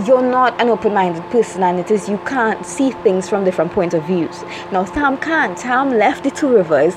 you're 0.05 0.21
not 0.21 0.59
an 0.59 0.69
open-minded 0.69 1.23
person 1.31 1.63
and 1.63 1.79
it 1.79 1.91
is 1.91 2.07
you 2.07 2.17
can't 2.19 2.65
see 2.65 2.91
things 3.03 3.27
from 3.27 3.43
different 3.43 3.71
points 3.71 3.95
of 3.95 4.03
views. 4.05 4.43
Now 4.71 4.83
Tam 4.85 5.17
can't. 5.17 5.57
Tam 5.57 5.89
left 5.89 6.23
the 6.23 6.31
two 6.31 6.49
rivers. 6.49 6.93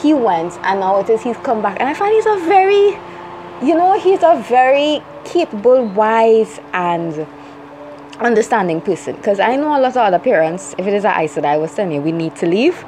He 0.00 0.14
went 0.14 0.54
and 0.62 0.80
now 0.80 0.98
it 1.00 1.10
is 1.10 1.22
he's 1.22 1.36
come 1.38 1.60
back. 1.60 1.78
And 1.78 1.88
I 1.90 1.94
find 1.94 2.14
he's 2.14 2.26
a 2.26 2.36
very 2.46 2.98
you 3.62 3.76
know 3.76 3.98
he's 3.98 4.22
a 4.22 4.42
very 4.48 5.00
capable 5.24 5.86
wise 5.86 6.60
and 6.72 7.26
understanding 8.18 8.80
person. 8.80 9.14
Because 9.16 9.38
I 9.38 9.56
know 9.56 9.76
a 9.76 9.80
lot 9.80 9.92
of 9.92 9.96
other 9.96 10.18
parents 10.18 10.74
if 10.78 10.86
it 10.86 10.94
is 10.94 11.04
I 11.04 11.26
said 11.26 11.44
I 11.44 11.56
was 11.56 11.74
telling 11.74 11.92
you 11.92 12.00
we 12.00 12.12
need 12.12 12.34
to 12.36 12.46
leave. 12.46 12.84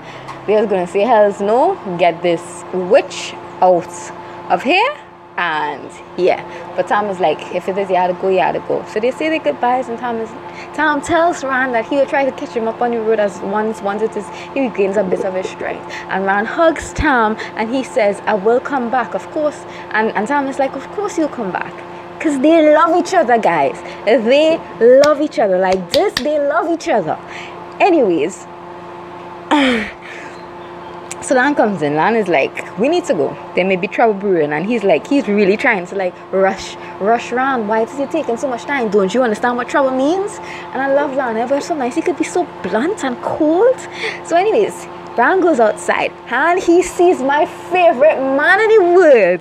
They're 0.46 0.66
gonna 0.66 0.86
say 0.86 1.00
hell's 1.00 1.40
no 1.40 1.76
get 1.98 2.22
this 2.22 2.64
witch 2.72 3.34
out 3.60 4.12
of 4.50 4.62
here 4.62 5.03
and 5.36 5.90
yeah. 6.16 6.42
But 6.76 6.88
tom 6.88 7.06
is 7.06 7.18
like 7.20 7.40
if 7.54 7.68
it 7.68 7.76
is 7.76 7.90
you 7.90 7.96
had 7.96 8.08
to 8.08 8.14
go 8.14 8.28
you 8.28 8.38
had 8.38 8.52
to 8.52 8.60
go. 8.60 8.84
So 8.86 9.00
they 9.00 9.10
say 9.10 9.28
their 9.28 9.40
goodbyes 9.40 9.88
and 9.88 9.98
tom 9.98 10.18
is 10.18 10.30
tom 10.76 11.00
tells 11.00 11.42
Rand 11.42 11.74
that 11.74 11.86
he 11.86 11.96
will 11.96 12.06
try 12.06 12.24
to 12.24 12.32
catch 12.32 12.50
him 12.50 12.68
up 12.68 12.80
on 12.80 12.92
the 12.92 13.00
road 13.00 13.18
as 13.18 13.40
once 13.40 13.80
once 13.82 14.02
it 14.02 14.16
is 14.16 14.28
he 14.54 14.60
regains 14.68 14.96
a 14.96 15.04
bit 15.04 15.24
of 15.24 15.34
his 15.34 15.48
strength. 15.48 15.90
And 16.08 16.24
Rand 16.24 16.46
hugs 16.46 16.92
tom 16.92 17.36
and 17.56 17.74
he 17.74 17.82
says 17.82 18.20
i 18.26 18.34
will 18.34 18.60
come 18.60 18.90
back 18.90 19.14
of 19.14 19.28
course. 19.30 19.64
And 19.90 20.10
and 20.14 20.28
tom 20.28 20.46
is 20.46 20.58
like 20.58 20.74
of 20.76 20.86
course 20.92 21.18
you'll 21.18 21.28
come 21.28 21.52
back. 21.52 21.72
Because 22.18 22.40
they 22.40 22.72
love 22.74 22.96
each 22.96 23.12
other 23.12 23.38
guys. 23.38 23.78
They 24.06 24.58
love 25.04 25.20
each 25.20 25.38
other. 25.38 25.58
Like 25.58 25.90
this 25.90 26.14
they 26.14 26.38
love 26.38 26.70
each 26.70 26.88
other. 26.88 27.18
Anyways 27.80 28.46
So 31.24 31.34
Lan 31.34 31.54
comes 31.54 31.80
in. 31.80 31.94
Lan 31.94 32.16
is 32.16 32.28
like, 32.28 32.78
we 32.78 32.86
need 32.86 33.06
to 33.06 33.14
go. 33.14 33.34
There 33.54 33.64
may 33.64 33.76
be 33.76 33.88
trouble 33.88 34.12
brewing. 34.12 34.52
And 34.52 34.66
he's 34.66 34.84
like, 34.84 35.06
he's 35.06 35.26
really 35.26 35.56
trying 35.56 35.86
to 35.86 35.94
like 35.94 36.14
rush, 36.30 36.76
rush 37.00 37.32
around. 37.32 37.66
Why 37.66 37.84
is 37.84 37.98
it 37.98 38.10
taking 38.10 38.36
so 38.36 38.46
much 38.46 38.64
time? 38.64 38.90
Don't 38.90 39.14
you 39.14 39.22
understand 39.22 39.56
what 39.56 39.66
trouble 39.66 39.92
means? 39.92 40.32
And 40.72 40.82
I 40.82 40.92
love 40.92 41.14
Lan. 41.14 41.38
Ever 41.38 41.62
so 41.62 41.74
nice. 41.74 41.94
He 41.94 42.02
could 42.02 42.18
be 42.18 42.24
so 42.24 42.44
blunt 42.62 43.04
and 43.04 43.16
cold. 43.22 43.74
So, 44.26 44.36
anyways, 44.36 44.86
Rand 45.16 45.40
goes 45.40 45.60
outside 45.60 46.12
and 46.26 46.62
he 46.62 46.82
sees 46.82 47.22
my 47.22 47.46
favorite 47.46 48.20
man 48.36 48.60
in 48.60 48.68
the 48.68 48.92
world, 48.94 49.40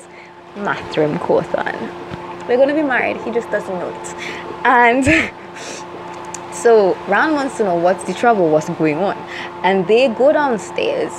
Matrim 0.55 1.19
Cauthon. 1.19 1.75
We're 2.47 2.55
gonna 2.55 2.75
be 2.75 2.83
married. 2.83 3.17
He 3.17 3.31
just 3.31 3.51
doesn't 3.51 3.73
know 3.73 3.89
it. 3.89 4.15
And 4.63 5.03
so 6.53 6.93
Rand 7.09 7.33
wants 7.33 7.57
to 7.57 7.65
know 7.65 7.75
what's 7.75 8.05
the 8.05 8.13
trouble, 8.13 8.49
what's 8.49 8.69
going 8.69 8.99
on. 8.99 9.17
And 9.63 9.85
they 9.85 10.07
go 10.07 10.31
downstairs 10.31 11.11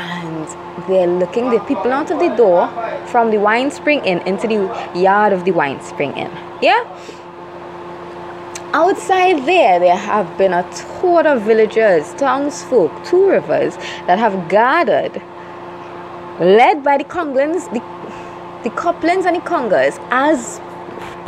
and 0.00 0.88
they're 0.88 1.06
looking 1.06 1.50
the 1.50 1.60
people 1.60 1.92
out 1.92 2.10
of 2.10 2.18
the 2.18 2.34
door 2.36 2.68
from 3.06 3.30
the 3.30 3.38
wine 3.38 3.70
spring 3.70 4.04
inn 4.04 4.20
into 4.26 4.46
the 4.48 4.60
yard 4.98 5.32
of 5.32 5.44
the 5.44 5.52
wine 5.52 5.80
spring 5.80 6.12
inn 6.16 6.30
yeah? 6.60 6.84
Outside 8.72 9.46
there 9.46 9.80
there 9.80 9.96
have 9.96 10.38
been 10.38 10.52
a 10.52 10.62
tour 11.00 11.26
of 11.26 11.42
villagers 11.42 12.14
townsfolk 12.14 12.92
two 13.04 13.28
rivers 13.28 13.76
that 14.06 14.18
have 14.18 14.48
gathered 14.48 15.20
led 16.38 16.84
by 16.84 16.96
the 16.96 17.04
conglins 17.04 17.68
the, 17.74 17.80
the 18.62 18.74
coplins 18.76 19.26
and 19.26 19.36
the 19.36 19.40
Congars 19.40 19.98
as 20.10 20.60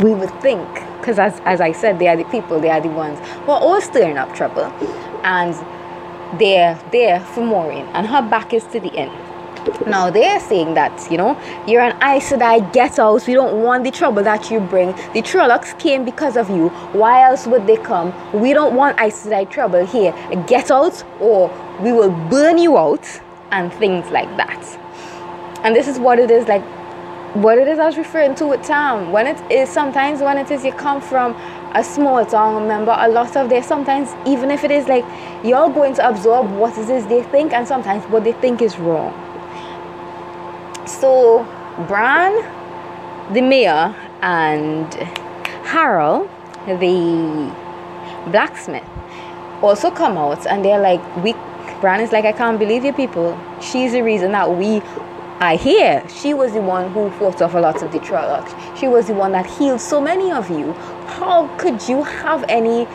we 0.03 0.15
would 0.15 0.31
think. 0.41 0.69
Because 1.01 1.19
as, 1.19 1.41
as 1.45 1.61
i 1.61 1.73
said 1.73 1.99
they 1.99 2.07
are 2.07 2.17
the 2.17 2.25
people 2.37 2.61
they 2.61 2.71
are 2.71 2.81
the 2.81 2.89
ones 2.89 3.19
who 3.45 3.51
are 3.51 3.61
all 3.61 3.81
stirring 3.81 4.19
up 4.19 4.33
trouble. 4.37 4.67
And 5.25 5.55
they're 6.39 6.81
there 6.93 7.21
for 7.21 7.43
Moiraine 7.43 7.87
and 7.95 8.07
her 8.07 8.23
back 8.23 8.53
is 8.53 8.65
to 8.69 8.81
the 8.81 8.93
inn. 8.95 9.11
Now 9.87 10.11
they're 10.11 10.41
saying 10.41 10.75
that, 10.75 11.11
you 11.11 11.17
know, 11.17 11.39
you're 11.67 11.83
an 11.83 11.97
Aes 12.03 12.31
Sedai, 12.31 12.73
get 12.73 12.99
out. 12.99 13.27
We 13.27 13.35
don't 13.35 13.63
want 13.63 13.85
the 13.85 13.91
trouble 13.91 14.23
that 14.25 14.51
you 14.51 14.61
bring. 14.61 14.89
The 15.13 15.23
Trollocs 15.23 15.79
came 15.79 16.05
because 16.05 16.37
of 16.37 16.51
you. 16.51 16.69
Why 16.93 17.23
else 17.23 17.47
would 17.47 17.67
they 17.67 17.77
come? 17.77 18.13
We 18.33 18.53
don't 18.55 18.75
want 18.75 18.99
Aes 19.01 19.25
Sedai 19.25 19.49
trouble 19.51 19.87
here. 19.87 20.13
Get 20.47 20.71
out 20.71 21.05
or 21.21 21.49
we 21.81 21.93
will 21.93 22.11
burn 22.29 22.59
you 22.59 22.77
out 22.77 23.07
and 23.53 23.73
things 23.75 24.11
like 24.11 24.37
that. 24.37 24.65
And 25.63 25.77
this 25.77 25.87
is 25.87 25.99
what 25.99 26.19
it 26.19 26.31
is 26.31 26.49
like 26.49 26.65
what 27.35 27.57
it 27.57 27.67
is 27.67 27.79
I 27.79 27.87
was 27.87 27.97
referring 27.97 28.35
to 28.37 28.47
with 28.47 28.63
Tam. 28.63 29.11
When 29.11 29.27
it 29.27 29.41
is 29.51 29.69
sometimes 29.69 30.21
when 30.21 30.37
it 30.37 30.51
is 30.51 30.65
you 30.65 30.73
come 30.73 31.01
from 31.01 31.35
a 31.75 31.83
small 31.83 32.25
town, 32.27 32.67
member 32.69 32.95
a 32.97 33.09
lot 33.09 33.37
of 33.37 33.49
there 33.49 33.63
sometimes 33.63 34.11
even 34.27 34.51
if 34.51 34.65
it 34.65 34.71
is 34.71 34.87
like 34.89 35.05
you're 35.45 35.71
going 35.71 35.95
to 35.95 36.09
absorb 36.09 36.51
what 36.53 36.77
it 36.77 36.89
is 36.89 37.07
they 37.07 37.23
think 37.25 37.53
and 37.53 37.67
sometimes 37.67 38.05
what 38.05 38.25
they 38.25 38.33
think 38.33 38.61
is 38.61 38.79
wrong. 38.79 39.13
So 40.87 41.45
Bran, 41.89 42.35
the 43.33 43.41
mayor, 43.41 43.95
and 44.21 44.87
Haral, 45.65 46.29
the 46.67 47.53
blacksmith, 48.31 48.85
also 49.63 49.91
come 49.91 50.17
out 50.19 50.47
and 50.47 50.65
they're 50.65 50.81
like, 50.81 51.03
we 51.17 51.35
Bran 51.81 52.01
is 52.01 52.13
like, 52.13 52.25
I 52.25 52.33
can't 52.33 52.59
believe 52.59 52.85
you 52.85 52.93
people. 52.93 53.39
She's 53.61 53.93
the 53.93 54.03
reason 54.03 54.33
that 54.33 54.57
we 54.57 54.81
I 55.43 55.57
hear 55.57 56.09
she 56.09 56.35
was 56.35 56.53
the 56.53 56.61
one 56.61 56.93
who 56.93 57.11
fought 57.11 57.43
off 57.43 57.55
a 57.55 57.59
lot 57.59 57.83
of 57.83 57.91
the 57.91 57.99
Trollocs. 57.99 58.53
She 58.83 58.89
was 58.89 59.07
the 59.07 59.15
one 59.15 59.31
that 59.31 59.47
healed 59.47 59.81
so 59.81 60.01
many 60.01 60.33
of 60.33 60.51
you. 60.51 60.73
How 61.07 61.47
could 61.57 61.89
you 61.89 62.03
have 62.03 62.45
any 62.49 62.89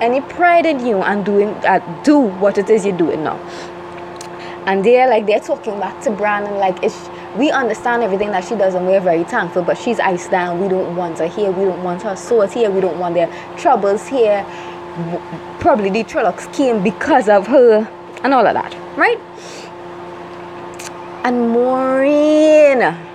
any 0.00 0.20
pride 0.20 0.64
in 0.64 0.86
you 0.86 1.02
and 1.02 1.24
doing 1.24 1.48
uh, 1.66 1.80
do 2.04 2.16
what 2.16 2.56
it 2.56 2.70
is 2.70 2.86
you're 2.86 2.96
doing 2.96 3.24
now? 3.24 3.36
And 4.64 4.84
they're 4.84 5.08
like 5.08 5.26
they're 5.26 5.40
talking 5.40 5.80
back 5.80 6.00
to 6.04 6.12
Brandon 6.12 6.54
like 6.54 6.80
it's 6.84 7.10
we 7.36 7.50
understand 7.50 8.04
everything 8.04 8.30
that 8.30 8.44
she 8.44 8.54
does 8.54 8.76
and 8.76 8.86
we're 8.86 9.00
very 9.00 9.24
thankful, 9.24 9.62
but 9.62 9.76
she's 9.76 9.98
Aes 9.98 10.28
Sedai. 10.28 10.56
We 10.56 10.68
don't 10.68 10.94
want 10.94 11.18
her 11.18 11.26
here. 11.26 11.50
We 11.50 11.64
don't 11.64 11.82
want 11.82 12.02
her 12.02 12.14
swords 12.14 12.52
here. 12.54 12.70
We 12.70 12.80
don't 12.80 13.00
want 13.00 13.16
their 13.16 13.26
troubles 13.58 14.06
here. 14.06 14.46
Probably 15.58 15.90
the 15.90 16.04
Trollocs 16.04 16.46
came 16.54 16.80
because 16.80 17.28
of 17.28 17.48
her 17.48 17.90
and 18.22 18.32
all 18.32 18.46
of 18.46 18.54
that, 18.54 18.72
right? 18.96 19.18
and 21.26 21.52
Moiraine. 21.52 23.05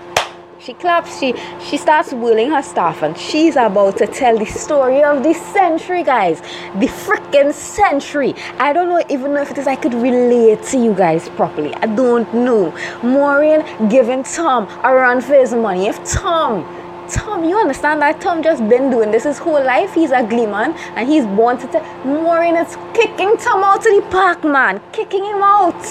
She 0.63 0.75
claps, 0.75 1.17
she 1.17 1.33
she 1.59 1.75
starts 1.75 2.13
whirling 2.13 2.51
her 2.51 2.61
staff 2.61 3.01
and 3.01 3.17
she's 3.17 3.55
about 3.55 3.97
to 3.97 4.05
tell 4.05 4.37
the 4.37 4.45
story 4.45 5.03
of 5.03 5.23
the 5.23 5.33
century, 5.33 6.03
guys. 6.03 6.39
The 6.75 6.85
freaking 6.85 7.51
century. 7.51 8.35
I 8.59 8.71
don't 8.71 8.87
know 8.89 9.01
even 9.09 9.31
if 9.37 9.49
it 9.49 9.57
is 9.57 9.65
I 9.65 9.75
could 9.75 9.95
relate 9.95 10.61
to 10.65 10.77
you 10.77 10.93
guys 10.93 11.29
properly. 11.29 11.73
I 11.73 11.87
don't 11.87 12.31
know. 12.31 12.71
Moiraine 13.01 13.89
giving 13.89 14.21
Tom 14.21 14.67
a 14.83 14.93
run 14.93 15.19
for 15.21 15.33
his 15.33 15.51
money. 15.51 15.87
If 15.87 16.03
Tom 16.05 16.63
Tom, 17.09 17.43
you 17.43 17.57
understand 17.57 18.03
that 18.03 18.21
Tom 18.21 18.43
just 18.43 18.61
been 18.69 18.91
doing 18.91 19.09
this 19.09 19.23
his 19.23 19.39
whole 19.39 19.63
life. 19.63 19.95
He's 19.95 20.11
a 20.11 20.21
gleeman 20.21 20.73
and 20.95 21.09
he's 21.09 21.25
born 21.25 21.57
to 21.57 21.67
tell 21.67 21.81
Moiraine 22.03 22.63
is 22.63 22.77
kicking 22.93 23.35
Tom 23.37 23.63
out 23.63 23.81
to 23.81 23.89
the 23.99 24.07
park, 24.11 24.43
man. 24.43 24.79
Kicking 24.91 25.25
him 25.25 25.41
out. 25.41 25.83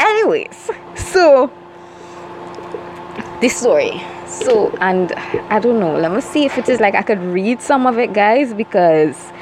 Anyways, 0.00 0.68
so 0.96 1.52
this 3.40 3.56
story. 3.56 4.02
So 4.26 4.70
and 4.80 5.12
I 5.50 5.58
don't 5.58 5.80
know. 5.80 5.96
Let 5.96 6.12
me 6.12 6.20
see 6.20 6.44
if 6.44 6.58
it 6.58 6.68
is 6.68 6.80
like 6.80 6.94
I 6.94 7.02
could 7.02 7.20
read 7.20 7.60
some 7.60 7.86
of 7.86 7.98
it, 7.98 8.12
guys, 8.12 8.54
because 8.54 9.32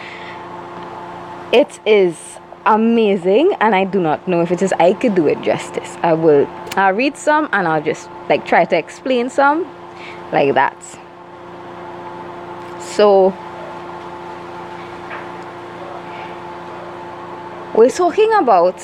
it 1.52 1.80
is 1.86 2.16
amazing 2.66 3.54
and 3.60 3.74
I 3.74 3.84
do 3.84 3.98
not 3.98 4.28
know 4.28 4.42
if 4.42 4.50
it 4.50 4.60
is 4.60 4.72
I 4.74 4.92
could 4.92 5.14
do 5.14 5.26
it 5.26 5.40
justice. 5.42 5.96
I 6.02 6.12
will 6.12 6.46
I'll 6.76 6.92
read 6.92 7.16
some 7.16 7.48
and 7.52 7.66
I'll 7.66 7.82
just 7.82 8.10
like 8.28 8.46
try 8.46 8.64
to 8.66 8.76
explain 8.76 9.30
some 9.30 9.64
like 10.32 10.54
that. 10.54 10.76
So 12.80 13.34
we're 17.74 17.90
talking 17.90 18.32
about 18.34 18.76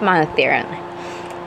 Manetheren. 0.00 0.87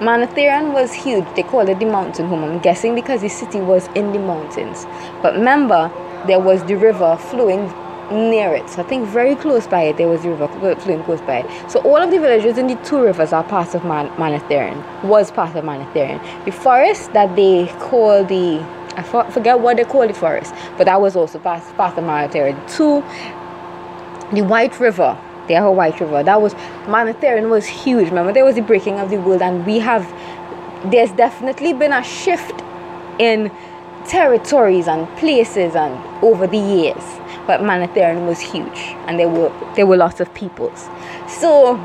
Manetheren 0.01 0.73
was 0.73 0.91
huge. 0.91 1.25
They 1.35 1.43
called 1.43 1.69
it 1.69 1.77
the 1.77 1.85
mountain 1.85 2.27
home. 2.27 2.43
I'm 2.43 2.57
guessing 2.57 2.95
because 2.95 3.21
the 3.21 3.29
city 3.29 3.61
was 3.61 3.85
in 3.93 4.11
the 4.11 4.17
mountains. 4.17 4.87
But 5.21 5.35
remember, 5.35 5.91
there 6.25 6.39
was 6.39 6.63
the 6.63 6.73
river 6.73 7.15
flowing 7.17 7.71
near 8.09 8.51
it. 8.55 8.67
So 8.67 8.81
I 8.81 8.85
think 8.87 9.07
very 9.07 9.35
close 9.35 9.67
by 9.67 9.83
it, 9.83 9.97
there 9.97 10.07
was 10.07 10.25
a 10.25 10.29
river 10.31 10.47
flowing 10.77 11.03
close 11.03 11.21
by 11.21 11.41
it. 11.41 11.71
So 11.71 11.81
all 11.81 11.97
of 11.97 12.09
the 12.09 12.19
villages 12.19 12.57
in 12.57 12.65
the 12.65 12.77
two 12.77 12.99
rivers 12.99 13.31
are 13.31 13.43
part 13.43 13.75
of 13.75 13.85
Man- 13.85 14.09
was 15.03 15.29
part 15.29 15.55
of 15.55 15.63
Manetheren. 15.63 16.19
The 16.45 16.51
forest 16.51 17.13
that 17.13 17.35
they 17.35 17.67
call 17.79 18.23
the, 18.23 18.59
I 18.97 19.03
forget 19.03 19.59
what 19.59 19.77
they 19.77 19.83
call 19.83 20.07
the 20.07 20.15
forest, 20.15 20.55
but 20.77 20.85
that 20.85 20.99
was 20.99 21.15
also 21.15 21.37
part, 21.37 21.61
part 21.77 21.95
of 21.95 22.03
Manetheren. 22.05 22.57
Two, 22.75 23.03
the 24.35 24.41
White 24.41 24.79
River, 24.79 25.15
the 25.51 25.65
a 25.65 25.71
White 25.71 25.99
River, 25.99 26.23
that 26.23 26.41
was, 26.41 26.53
Manetheren 26.85 27.49
was 27.49 27.65
huge. 27.65 28.09
Remember, 28.09 28.33
there 28.33 28.45
was 28.45 28.55
the 28.55 28.61
breaking 28.61 28.99
of 28.99 29.09
the 29.09 29.17
world, 29.17 29.41
and 29.41 29.65
we 29.65 29.79
have, 29.79 30.05
there's 30.91 31.11
definitely 31.11 31.73
been 31.73 31.93
a 31.93 32.03
shift 32.03 32.61
in 33.19 33.51
territories 34.07 34.87
and 34.87 35.07
places 35.17 35.75
and 35.75 35.93
over 36.23 36.47
the 36.47 36.57
years. 36.57 37.03
But 37.47 37.61
Manetheren 37.61 38.27
was 38.27 38.39
huge 38.39 38.95
and 39.07 39.19
there 39.19 39.27
were 39.27 39.51
there 39.75 39.85
were 39.85 39.97
lots 39.97 40.19
of 40.19 40.33
peoples. 40.33 40.89
So 41.27 41.75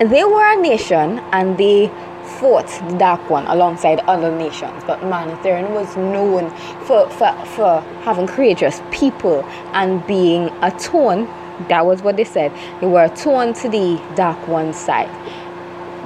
they 0.00 0.24
were 0.24 0.52
a 0.52 0.60
nation 0.60 1.20
and 1.32 1.56
they 1.56 1.90
fought 2.38 2.66
the 2.88 2.98
Dark 2.98 3.30
One 3.30 3.46
alongside 3.46 4.00
other 4.00 4.30
nations, 4.30 4.82
but 4.86 5.00
Manetheren 5.00 5.70
was 5.70 5.96
known 5.96 6.50
for, 6.86 7.08
for, 7.10 7.32
for 7.46 7.80
having 8.02 8.26
courageous 8.26 8.80
people 8.90 9.44
and 9.72 10.06
being 10.06 10.50
attuned. 10.62 11.28
That 11.68 11.86
was 11.86 12.02
what 12.02 12.16
they 12.16 12.24
said. 12.24 12.52
They 12.80 12.86
were 12.86 13.08
torn 13.08 13.54
to 13.54 13.68
the 13.68 14.00
Dark 14.14 14.46
One's 14.48 14.76
side. 14.76 15.10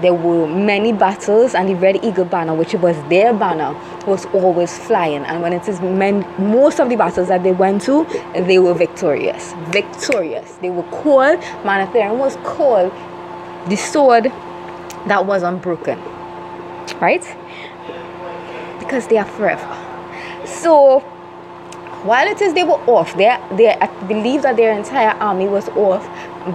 There 0.01 0.15
were 0.15 0.47
many 0.47 0.95
battles 0.95 1.55
and 1.55 1.69
the 1.69 1.75
red 1.75 2.03
eagle 2.03 2.25
banner 2.25 2.55
which 2.55 2.73
was 2.73 2.97
their 3.11 3.35
banner 3.35 3.75
was 4.07 4.25
always 4.27 4.79
flying. 4.79 5.25
And 5.25 5.43
when 5.43 5.53
it 5.53 5.69
is 5.69 5.81
men, 5.83 6.21
most 6.39 6.81
of 6.81 6.89
the 6.89 6.97
battles 6.97 7.29
that 7.29 7.43
they 7.43 7.53
went 7.53 7.83
to 7.83 8.05
they 8.33 8.59
were 8.59 8.73
victorious. 8.73 9.53
Victorious. 9.67 10.53
They 10.63 10.71
were 10.71 10.85
called 10.85 11.41
manetheren 11.65 12.17
was 12.17 12.37
called 12.37 12.93
the 13.69 13.77
sword 13.77 14.33
that 15.07 15.27
was 15.27 15.43
unbroken 15.43 16.01
right 16.95 17.25
because 18.79 19.07
they 19.09 19.19
are 19.19 19.25
forever 19.25 20.47
so 20.47 21.01
while 22.05 22.27
it 22.27 22.41
is 22.41 22.55
they 22.55 22.65
were 22.65 22.81
off 22.87 23.17
they, 23.17 23.37
they 23.57 23.69
I 23.75 23.87
believe 24.07 24.43
that 24.43 24.57
their 24.57 24.77
entire 24.77 25.11
army 25.21 25.49
was 25.49 25.69
off 25.71 26.05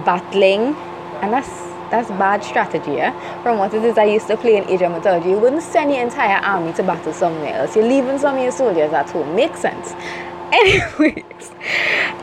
battling 0.04 0.74
and 1.22 1.32
that's 1.32 1.66
that's 1.90 2.08
bad 2.10 2.42
strategy, 2.42 2.92
yeah? 2.92 3.42
From 3.42 3.58
what 3.58 3.72
it 3.74 3.84
is 3.84 3.96
I 3.98 4.04
used 4.04 4.26
to 4.28 4.36
play 4.36 4.56
in 4.56 4.64
of 4.64 4.92
Mythology, 4.92 5.30
you 5.30 5.38
wouldn't 5.38 5.62
send 5.62 5.92
your 5.92 6.02
entire 6.02 6.38
army 6.38 6.72
to 6.74 6.82
battle 6.82 7.12
somewhere 7.12 7.54
else. 7.54 7.76
You're 7.76 7.86
leaving 7.86 8.18
some 8.18 8.36
of 8.36 8.42
your 8.42 8.52
soldiers 8.52 8.92
at 8.92 9.10
home. 9.10 9.34
Makes 9.36 9.60
sense. 9.60 9.92
Anyways, 10.52 11.50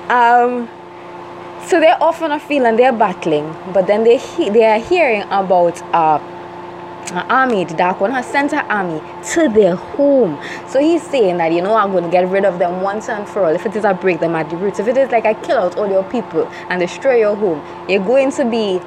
um, 0.10 0.70
so 1.66 1.80
they're 1.80 2.02
often 2.02 2.32
a 2.32 2.40
feeling 2.40 2.76
they're 2.76 2.94
battling, 2.94 3.56
but 3.74 3.88
then 3.88 4.04
they 4.04 4.18
he- 4.18 4.50
they 4.50 4.66
are 4.66 4.80
hearing 4.80 5.24
about 5.24 5.82
uh, 5.94 6.20
Uh, 7.12 7.26
army, 7.30 7.66
the 7.66 7.74
Dark 7.74 8.00
One 8.00 8.12
has 8.12 8.26
sent 8.26 8.54
an 8.54 8.66
army 8.72 9.02
to 9.34 9.50
their 9.50 9.76
home. 9.76 10.40
So 10.68 10.80
he's 10.80 11.04
saying 11.04 11.38
that, 11.38 11.52
you 11.52 11.62
know, 11.62 11.76
I'm 11.76 11.92
going 11.92 12.04
to 12.04 12.10
get 12.10 12.28
rid 12.30 12.46
of 12.46 12.60
them 12.60 12.82
once 12.82 13.10
and 13.10 13.28
for 13.28 13.46
all. 13.46 13.54
If 13.54 13.66
it 13.66 13.76
is 13.76 13.86
I 13.86 13.94
break 13.94 14.20
them 14.20 14.36
at 14.36 14.50
the 14.50 14.56
roots, 14.58 14.80
if 14.80 14.88
it 14.88 14.98
is 14.98 15.12
like 15.12 15.26
I 15.26 15.34
kill 15.34 15.58
out 15.58 15.78
all 15.78 15.90
your 15.90 16.04
people 16.06 16.48
and 16.70 16.80
destroy 16.80 17.18
your 17.18 17.36
home, 17.36 17.62
you're 17.90 18.04
going 18.04 18.32
to 18.32 18.50
be 18.50 18.80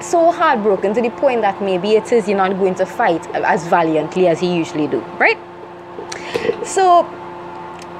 so 0.00 0.30
heartbroken 0.30 0.94
to 0.94 1.02
the 1.02 1.10
point 1.10 1.42
that 1.42 1.60
maybe 1.60 1.92
it 1.96 2.12
is 2.12 2.28
you're 2.28 2.36
not 2.36 2.52
going 2.58 2.74
to 2.76 2.86
fight 2.86 3.26
as 3.34 3.66
valiantly 3.66 4.28
as 4.28 4.42
you 4.42 4.50
usually 4.50 4.86
do, 4.86 5.00
right? 5.18 5.38
So 6.64 7.04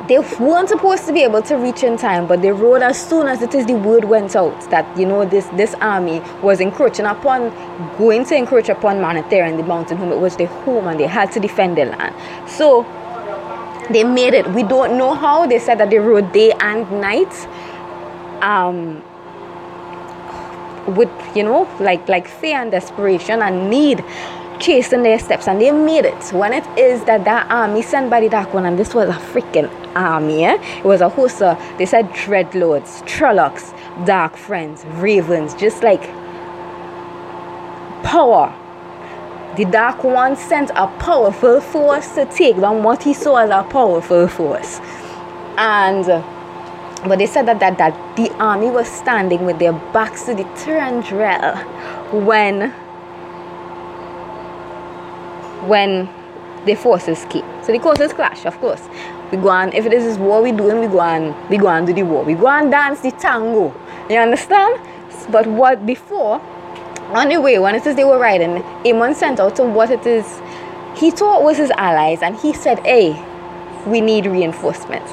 they 0.08 0.18
weren't 0.18 0.68
supposed 0.68 1.06
to 1.06 1.12
be 1.12 1.22
able 1.22 1.42
to 1.42 1.56
reach 1.56 1.82
in 1.82 1.96
time, 1.96 2.26
but 2.26 2.42
they 2.42 2.52
rode 2.52 2.82
as 2.82 3.08
soon 3.08 3.26
as 3.26 3.42
it 3.42 3.54
is 3.54 3.66
the 3.66 3.74
word 3.74 4.04
went 4.04 4.36
out 4.36 4.58
that 4.70 4.86
you 4.98 5.06
know 5.06 5.24
this 5.24 5.46
this 5.56 5.74
army 5.80 6.20
was 6.42 6.60
encroaching 6.60 7.06
upon, 7.06 7.50
going 7.98 8.24
to 8.26 8.36
encroach 8.36 8.68
upon 8.68 8.96
Manetheren, 8.96 9.56
the 9.56 9.62
mountain 9.62 9.96
home. 9.96 10.12
It 10.12 10.18
was 10.18 10.36
their 10.36 10.46
home, 10.46 10.86
and 10.86 11.00
they 11.00 11.06
had 11.06 11.32
to 11.32 11.40
defend 11.40 11.76
their 11.76 11.86
land. 11.86 12.14
So 12.48 12.82
they 13.90 14.04
made 14.04 14.34
it. 14.34 14.48
We 14.52 14.62
don't 14.62 14.96
know 14.96 15.14
how. 15.14 15.46
They 15.46 15.58
said 15.58 15.78
that 15.78 15.90
they 15.90 15.98
rode 15.98 16.32
day 16.32 16.52
and 16.52 16.90
night. 17.00 17.32
Um, 18.42 19.02
with 20.86 21.10
you 21.34 21.42
know 21.42 21.68
like 21.80 22.08
like 22.08 22.28
fear 22.28 22.56
and 22.60 22.70
desperation 22.70 23.42
and 23.42 23.68
need 23.68 24.04
chasing 24.60 25.02
their 25.02 25.18
steps 25.18 25.48
and 25.48 25.60
they 25.60 25.70
made 25.70 26.04
it. 26.04 26.32
When 26.32 26.52
it 26.52 26.66
is 26.78 27.04
that 27.04 27.24
that 27.24 27.50
army 27.50 27.82
sent 27.82 28.10
by 28.10 28.20
the 28.20 28.28
dark 28.28 28.54
one 28.54 28.66
and 28.66 28.78
this 28.78 28.94
was 28.94 29.08
a 29.08 29.12
freaking 29.12 29.70
army 29.96 30.44
eh? 30.44 30.58
it 30.78 30.84
was 30.84 31.00
a 31.00 31.08
host 31.08 31.40
of 31.40 31.58
they 31.78 31.86
said 31.86 32.06
dreadlords 32.10 33.02
trollocs 33.06 33.74
dark 34.04 34.36
friends 34.36 34.84
ravens 34.86 35.54
just 35.54 35.82
like 35.82 36.02
power. 38.02 38.54
The 39.56 39.64
dark 39.64 40.04
one 40.04 40.36
sent 40.36 40.70
a 40.70 40.86
powerful 40.98 41.60
force 41.60 42.14
to 42.14 42.26
take 42.26 42.60
down 42.60 42.82
what 42.82 43.02
he 43.02 43.14
saw 43.14 43.36
as 43.36 43.50
a 43.50 43.62
powerful 43.68 44.28
force. 44.28 44.80
And 45.56 46.04
but 47.08 47.18
they 47.18 47.26
said 47.26 47.46
that, 47.46 47.60
that, 47.60 47.78
that 47.78 48.16
the 48.16 48.30
army 48.34 48.70
was 48.70 48.88
standing 48.88 49.44
with 49.44 49.58
their 49.58 49.72
backs 49.72 50.24
to 50.24 50.34
the 50.34 50.44
Tarendrelle 50.44 51.56
when 52.24 52.74
when 55.66 56.08
the 56.64 56.74
forces 56.74 57.24
came. 57.30 57.44
So 57.62 57.72
the 57.72 57.78
forces 57.78 58.12
clash, 58.12 58.44
of 58.44 58.58
course. 58.58 58.82
We 59.30 59.38
go 59.38 59.48
on, 59.48 59.72
if 59.72 59.84
this 59.84 60.04
is 60.04 60.18
war 60.18 60.42
we 60.42 60.52
doing, 60.52 60.80
we 60.80 60.86
go 60.86 61.00
on, 61.00 61.48
we 61.48 61.58
go 61.58 61.66
on 61.66 61.84
do 61.84 61.92
the 61.92 62.02
war. 62.02 62.24
We 62.24 62.34
go 62.34 62.48
and 62.48 62.70
dance 62.70 63.00
the 63.00 63.12
tango. 63.12 63.74
You 64.08 64.18
understand? 64.18 64.80
But 65.30 65.46
what 65.46 65.84
before, 65.84 66.40
on 67.10 67.28
the 67.28 67.40
way, 67.40 67.58
when 67.58 67.74
it 67.74 67.86
is 67.86 67.96
they 67.96 68.04
were 68.04 68.18
riding, 68.18 68.62
Aemon 68.84 69.14
sent 69.14 69.40
out 69.40 69.56
to 69.56 69.64
what 69.64 69.90
it 69.90 70.06
is 70.06 70.40
he 70.96 71.10
thought 71.10 71.42
was 71.42 71.58
his 71.58 71.70
allies, 71.72 72.22
and 72.22 72.34
he 72.36 72.54
said, 72.54 72.78
Hey, 72.78 73.12
we 73.86 74.00
need 74.00 74.24
reinforcements. 74.24 75.12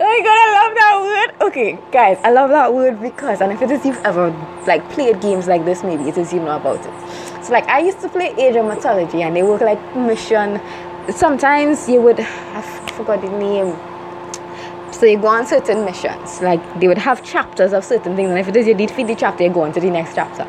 Oh 0.00 0.04
my 0.04 0.20
god, 0.22 0.38
I 0.38 0.48
love 0.54 0.74
that 0.76 1.00
word. 1.02 1.48
Okay, 1.48 1.78
guys, 1.90 2.18
I 2.22 2.30
love 2.30 2.50
that 2.50 2.72
word 2.72 3.02
because, 3.02 3.40
and 3.40 3.50
if 3.50 3.60
it 3.62 3.70
is 3.72 3.84
you've 3.84 3.98
ever 4.04 4.30
like 4.64 4.88
played 4.90 5.20
games 5.20 5.48
like 5.48 5.64
this, 5.64 5.82
maybe 5.82 6.04
it 6.04 6.16
is 6.16 6.32
you 6.32 6.38
know 6.38 6.56
about 6.56 6.78
it. 6.78 7.44
So 7.44 7.52
like 7.52 7.66
I 7.66 7.80
used 7.80 8.00
to 8.02 8.08
play 8.08 8.32
Age 8.38 8.54
of 8.54 8.66
Mythology, 8.66 9.22
and 9.22 9.34
they 9.34 9.42
work 9.42 9.60
like 9.60 9.80
mission. 9.96 10.60
Sometimes 11.10 11.88
you 11.88 12.00
would, 12.00 12.20
I 12.20 12.62
forgot 12.94 13.22
the 13.22 13.30
name. 13.30 13.74
So 14.98 15.06
you 15.06 15.16
go 15.16 15.28
on 15.28 15.46
certain 15.46 15.84
missions, 15.84 16.42
like 16.42 16.80
they 16.80 16.88
would 16.88 16.98
have 16.98 17.22
chapters 17.24 17.72
of 17.72 17.84
certain 17.84 18.16
things, 18.16 18.30
and 18.30 18.38
if 18.40 18.48
it 18.48 18.56
is 18.56 18.66
you 18.66 18.74
defeat 18.74 19.06
the 19.06 19.14
chapter, 19.14 19.44
you 19.44 19.50
go 19.50 19.62
on 19.62 19.72
to 19.74 19.80
the 19.80 19.90
next 19.90 20.16
chapter. 20.16 20.42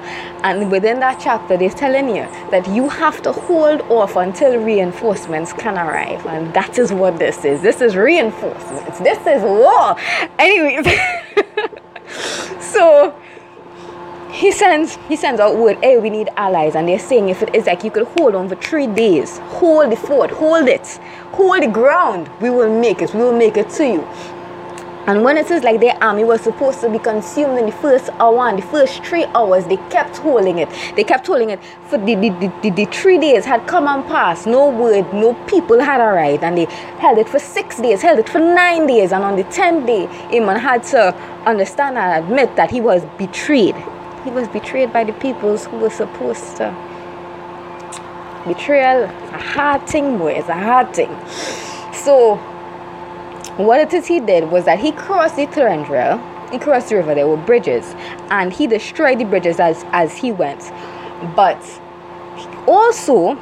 And 0.44 0.72
within 0.72 1.00
that 1.02 1.20
chapter, 1.22 1.56
they're 1.56 1.70
telling 1.70 2.10
you 2.10 2.24
that 2.50 2.68
you 2.68 2.90
have 2.90 3.22
to 3.22 3.32
hold 3.32 3.82
off 3.92 4.16
until 4.16 4.58
reinforcements 4.58 5.54
can 5.54 5.78
arrive, 5.78 6.26
and 6.26 6.52
that 6.56 6.80
is 6.80 6.92
what 6.92 7.20
this 7.20 7.46
is. 7.46 7.62
This 7.62 7.80
is 7.80 7.96
reinforcements. 7.96 8.98
This 8.98 9.20
is 9.28 9.44
war. 9.44 9.96
Anyways, 10.40 10.88
so 12.60 13.14
he 14.32 14.52
sends 14.52 14.98
he 15.08 15.16
sends 15.16 15.40
out 15.40 15.58
word, 15.58 15.78
hey, 15.84 16.00
we 16.00 16.10
need 16.10 16.30
allies, 16.38 16.74
and 16.74 16.88
they're 16.88 16.98
saying 16.98 17.30
if 17.30 17.44
it 17.44 17.54
is 17.54 17.68
like 17.68 17.84
you 17.84 17.92
could 17.92 18.08
hold 18.18 18.34
on 18.34 18.50
for 18.50 18.56
three 18.56 18.88
days, 18.88 19.38
hold 19.60 19.92
the 19.92 19.96
fort, 19.96 20.32
hold 20.32 20.68
it, 20.68 21.00
hold 21.34 21.62
the 21.62 21.68
ground, 21.68 22.32
we 22.42 22.50
will 22.50 22.82
make 22.82 23.04
it, 23.04 23.14
we 23.14 23.20
will 23.20 23.38
make 23.38 23.58
it 23.58 23.70
to 23.70 23.86
you. 23.86 24.08
And 25.10 25.24
when 25.24 25.38
it 25.38 25.50
is 25.50 25.64
like 25.64 25.82
their 25.82 25.98
army 26.04 26.24
was 26.24 26.42
supposed 26.42 26.82
to 26.82 26.90
be 26.90 27.00
consumed 27.00 27.58
in 27.58 27.66
the 27.66 27.72
first 27.72 28.12
hour 28.20 28.48
and 28.48 28.60
the 28.60 28.68
first 28.68 29.04
three 29.04 29.26
hours, 29.34 29.66
they 29.66 29.78
kept 29.90 30.18
holding 30.18 30.60
it. 30.60 30.70
They 30.96 31.04
kept 31.04 31.26
holding 31.26 31.50
it 31.50 31.60
for 31.88 31.98
the, 31.98 32.14
the, 32.14 32.30
the, 32.62 32.70
the, 32.70 32.86
three 32.86 33.18
days 33.18 33.44
had 33.44 33.66
come 33.66 33.88
and 33.88 34.06
passed. 34.06 34.46
No 34.46 34.70
word, 34.70 35.12
no 35.12 35.34
people 35.46 35.80
had 35.80 36.00
arrived. 36.00 36.44
And 36.44 36.56
they 36.56 36.66
held 37.00 37.18
it 37.18 37.28
for 37.28 37.40
six 37.40 37.82
days, 37.82 38.04
held 38.04 38.20
it 38.20 38.30
for 38.30 38.38
nine 38.38 38.86
days. 38.86 39.12
And 39.12 39.24
on 39.24 39.36
the 39.36 39.46
tenth 39.46 39.88
day, 39.88 40.06
Aemon 40.30 40.60
had 40.60 40.84
to 40.94 41.16
understand 41.48 41.98
and 41.98 42.24
admit 42.24 42.56
that 42.56 42.70
he 42.70 42.80
was 42.80 43.04
betrayed. 43.18 43.74
He 44.24 44.30
was 44.30 44.48
betrayed 44.50 44.94
by 44.94 45.06
the 45.06 45.14
peoples 45.14 45.66
who 45.66 45.80
were 45.80 45.90
supposed 45.90 46.58
to. 46.58 46.70
Betrayal, 48.46 49.06
a 49.06 49.42
hard 49.42 49.88
thing, 49.88 50.20
boy. 50.20 50.34
It's 50.34 50.50
a 50.50 50.54
hard 50.54 50.94
thing. 50.94 51.10
So, 51.96 52.40
what 53.66 53.82
it 53.82 53.94
is 53.94 54.08
he 54.08 54.20
did 54.20 54.50
was 54.52 54.66
that 54.66 54.80
he 54.80 54.92
crossed 54.92 55.36
the 55.36 55.46
Tarendrelle, 55.48 56.20
he 56.52 56.58
crossed 56.58 56.90
the 56.90 56.96
river, 56.96 57.14
there 57.14 57.28
were 57.28 57.38
bridges, 57.38 57.94
and 58.30 58.54
he 58.54 58.68
destroyed 58.68 59.20
the 59.20 59.26
bridges 59.26 59.60
as, 59.60 59.84
as 59.92 60.16
he 60.16 60.32
went. 60.32 60.72
But 61.36 61.62
also, 62.68 63.36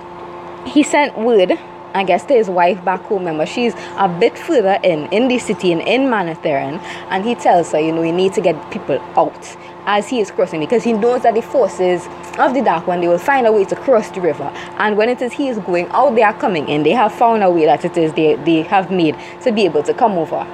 he 0.66 0.84
sent 0.84 1.18
word, 1.18 1.52
I 1.94 2.04
guess, 2.04 2.26
to 2.26 2.34
his 2.34 2.50
wife 2.50 2.84
back 2.84 3.02
home. 3.02 3.20
Remember, 3.20 3.46
she's 3.46 3.74
a 3.98 4.08
bit 4.08 4.38
further 4.38 4.80
in, 4.84 5.06
in 5.08 5.28
the 5.28 5.40
city, 5.40 5.72
in, 5.72 5.82
in 5.82 6.10
Manetheren, 6.10 6.80
and 7.10 7.24
he 7.24 7.36
tells 7.36 7.72
her, 7.72 7.80
you 7.80 7.92
know, 7.92 8.02
you 8.02 8.12
need 8.12 8.34
to 8.34 8.42
get 8.42 8.72
people 8.72 9.00
out 9.16 9.58
as 9.88 10.08
he 10.10 10.20
is 10.20 10.30
crossing 10.30 10.60
because 10.60 10.84
he 10.84 10.94
knows 10.94 11.24
that 11.24 11.34
the 11.34 11.42
forces 11.42 12.06
of 12.38 12.54
the 12.54 12.62
Dark 12.62 12.86
One, 12.86 13.02
they 13.02 13.08
will 13.08 13.18
find 13.18 13.48
a 13.48 13.52
way 13.52 13.64
to 13.66 13.76
cross 13.76 14.12
the 14.12 14.22
river. 14.22 14.52
And 14.78 14.98
when 14.98 15.10
it 15.10 15.22
is 15.22 15.32
he 15.32 15.48
is 15.48 15.58
going 15.60 15.88
out, 15.88 16.14
they 16.14 16.24
are 16.24 16.38
coming 16.38 16.68
in. 16.68 16.84
They 16.84 16.92
have 16.92 17.14
found 17.14 17.42
a 17.42 17.50
way 17.50 17.66
that 17.66 17.86
it 17.86 17.98
is 17.98 18.14
they, 18.14 18.36
they 18.36 18.62
have 18.64 18.92
made 18.92 19.16
to 19.44 19.52
be 19.52 19.64
able 19.66 19.82
to 19.84 19.94
come 19.94 20.12
over 20.18 20.46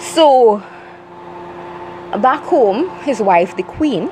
So 0.00 0.58
back 2.20 2.42
home, 2.42 2.90
his 3.00 3.20
wife, 3.20 3.56
the 3.56 3.62
queen, 3.62 4.08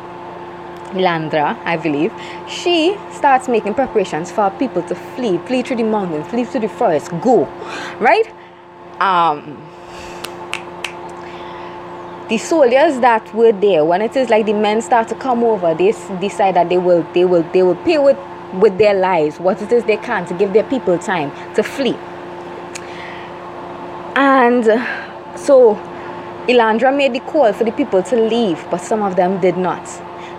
Landra, 0.93 1.59
I 1.65 1.77
believe, 1.77 2.13
she 2.49 2.97
starts 3.13 3.49
making 3.49 3.75
preparations 3.75 4.31
for 4.31 4.51
people 4.51 4.83
to 4.85 4.95
flee, 4.95 5.39
flee 5.47 5.63
through 5.63 5.77
the 5.77 5.83
mountains, 5.83 6.29
flee 6.29 6.45
through 6.45 6.61
the 6.61 6.69
forest, 6.69 7.11
go, 7.21 7.45
right? 7.99 8.33
Um, 9.01 9.61
the 12.29 12.39
soldiers 12.39 13.01
that 13.01 13.33
were 13.35 13.53
there, 13.53 13.85
when 13.85 14.03
it 14.03 14.17
is 14.17 14.29
like 14.29 14.47
the 14.47 14.53
men 14.53 14.83
start 14.83 15.09
to 15.09 15.15
come 15.15 15.45
over, 15.45 15.75
they 15.75 15.93
decide 16.21 16.57
that 16.57 16.69
they 16.69 16.79
will, 16.79 17.03
they 17.15 17.25
will, 17.25 17.43
they 17.53 17.63
will 17.63 17.77
pay 17.77 17.99
with 17.99 18.19
with 18.55 18.79
their 18.79 18.95
lives 18.95 19.39
what 19.39 19.61
it 19.61 19.73
is 19.73 19.85
they 19.85 19.97
can 19.97 20.25
to 20.27 20.35
give 20.35 20.53
their 20.53 20.65
people 20.65 20.99
time 20.99 21.31
to 21.55 21.63
flee. 21.63 21.97
And 24.17 24.65
so 25.39 25.75
Elandra 26.49 26.97
made 26.97 27.13
the 27.13 27.21
call 27.21 27.53
for 27.53 27.65
the 27.65 27.73
people 27.73 28.03
to 28.05 28.17
leave, 28.17 28.65
but 28.71 28.79
some 28.79 29.03
of 29.03 29.17
them 29.17 29.41
did 29.41 29.57
not. 29.57 29.85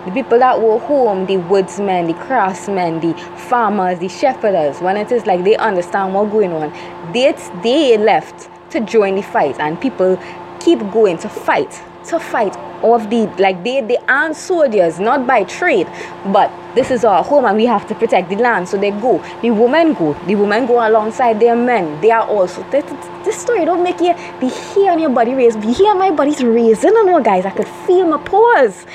The 0.04 0.12
people 0.12 0.38
that 0.38 0.60
were 0.60 0.78
home, 0.78 1.26
the 1.26 1.36
woodsmen, 1.36 2.06
the 2.06 2.14
craftsmen, 2.14 3.00
the 3.00 3.14
farmers, 3.48 3.98
the 3.98 4.08
shepherders, 4.08 4.80
when 4.80 4.96
it 4.96 5.12
is 5.12 5.26
like 5.26 5.44
they 5.44 5.56
understand 5.56 6.14
what's 6.14 6.32
going 6.32 6.52
on, 6.52 6.72
they, 7.12 7.32
they 7.62 7.98
left 7.98 8.48
to 8.70 8.80
join 8.80 9.16
the 9.16 9.22
fight 9.22 9.58
and 9.60 9.80
people 9.80 10.16
keep 10.60 10.78
going 10.92 11.18
to 11.18 11.28
fight, 11.28 11.70
to 12.08 12.18
fight 12.18 12.56
of 12.82 13.10
the 13.10 13.26
like 13.38 13.64
they 13.64 13.80
they 13.80 13.96
aren't 14.08 14.36
soldiers, 14.36 15.00
not 15.00 15.26
by 15.26 15.44
trade, 15.44 15.88
but 16.26 16.50
this 16.74 16.90
is 16.90 17.04
our 17.04 17.24
home 17.24 17.44
and 17.44 17.56
we 17.56 17.66
have 17.66 17.86
to 17.88 17.94
protect 17.94 18.28
the 18.28 18.36
land. 18.36 18.68
So 18.68 18.76
they 18.76 18.90
go. 18.90 19.18
The 19.42 19.50
women 19.50 19.94
go. 19.94 20.14
The 20.26 20.34
women 20.34 20.66
go 20.66 20.86
alongside 20.86 21.40
their 21.40 21.56
men. 21.56 22.00
They 22.00 22.10
are 22.10 22.26
also 22.26 22.62
this, 22.70 22.84
this 23.24 23.36
story 23.36 23.64
don't 23.64 23.82
make 23.82 24.00
you 24.00 24.14
be 24.40 24.48
here 24.48 24.92
on 24.92 24.98
your 24.98 25.10
body 25.10 25.34
raise. 25.34 25.56
be 25.56 25.72
here 25.72 25.94
my 25.94 26.10
body's 26.10 26.42
raising. 26.42 26.90
I 26.90 27.02
know 27.02 27.20
guys, 27.22 27.44
I 27.46 27.50
could 27.50 27.68
feel 27.68 28.06
my 28.06 28.18
pores 28.18 28.86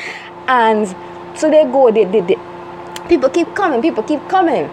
And 0.48 0.88
so 1.38 1.50
they 1.50 1.64
go, 1.66 1.92
they, 1.92 2.06
they 2.06 2.38
people 3.10 3.30
keep 3.30 3.54
coming, 3.56 3.82
people 3.82 4.04
keep 4.04 4.28
coming. 4.30 4.70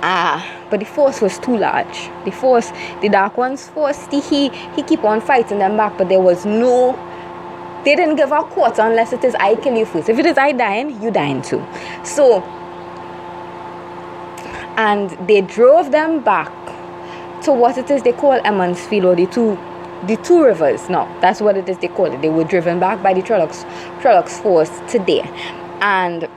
Ah, 0.00 0.57
but 0.70 0.80
the 0.80 0.86
force 0.86 1.20
was 1.20 1.38
too 1.38 1.56
large. 1.56 2.10
The 2.24 2.30
force, 2.30 2.72
the 3.00 3.08
dark 3.08 3.36
one's 3.36 3.68
force, 3.68 4.06
he 4.10 4.48
he 4.48 4.82
keep 4.82 5.04
on 5.04 5.20
fighting 5.20 5.58
them 5.58 5.76
back, 5.76 5.98
but 5.98 6.08
there 6.08 6.20
was 6.20 6.44
no 6.44 6.96
they 7.84 7.94
didn't 7.94 8.16
give 8.16 8.32
a 8.32 8.42
quarter 8.42 8.82
unless 8.82 9.12
it 9.12 9.24
is 9.24 9.34
I 9.36 9.54
kill 9.54 9.76
you 9.76 9.86
first. 9.86 10.08
If 10.08 10.18
it 10.18 10.26
is 10.26 10.36
I 10.36 10.52
dying, 10.52 11.00
you 11.00 11.10
dying 11.10 11.42
too. 11.42 11.64
So, 12.04 12.42
and 14.76 15.10
they 15.28 15.40
drove 15.40 15.92
them 15.92 16.22
back 16.22 16.52
to 17.44 17.52
what 17.52 17.78
it 17.78 17.90
is 17.90 18.02
they 18.02 18.12
call 18.12 18.40
Emond's 18.44 18.84
Field 18.86 19.04
or 19.04 19.14
the 19.14 19.26
two 19.26 19.58
the 20.06 20.16
two 20.18 20.44
rivers. 20.44 20.88
No, 20.88 21.08
that's 21.20 21.40
what 21.40 21.56
it 21.56 21.68
is 21.68 21.78
they 21.78 21.88
call 21.88 22.12
it. 22.12 22.20
They 22.20 22.28
were 22.28 22.44
driven 22.44 22.78
back 22.78 23.02
by 23.02 23.14
the 23.14 23.22
Trollocs 23.22 23.64
Trollocs 24.00 24.42
force 24.42 24.70
today. 24.88 25.22
And 25.80 26.28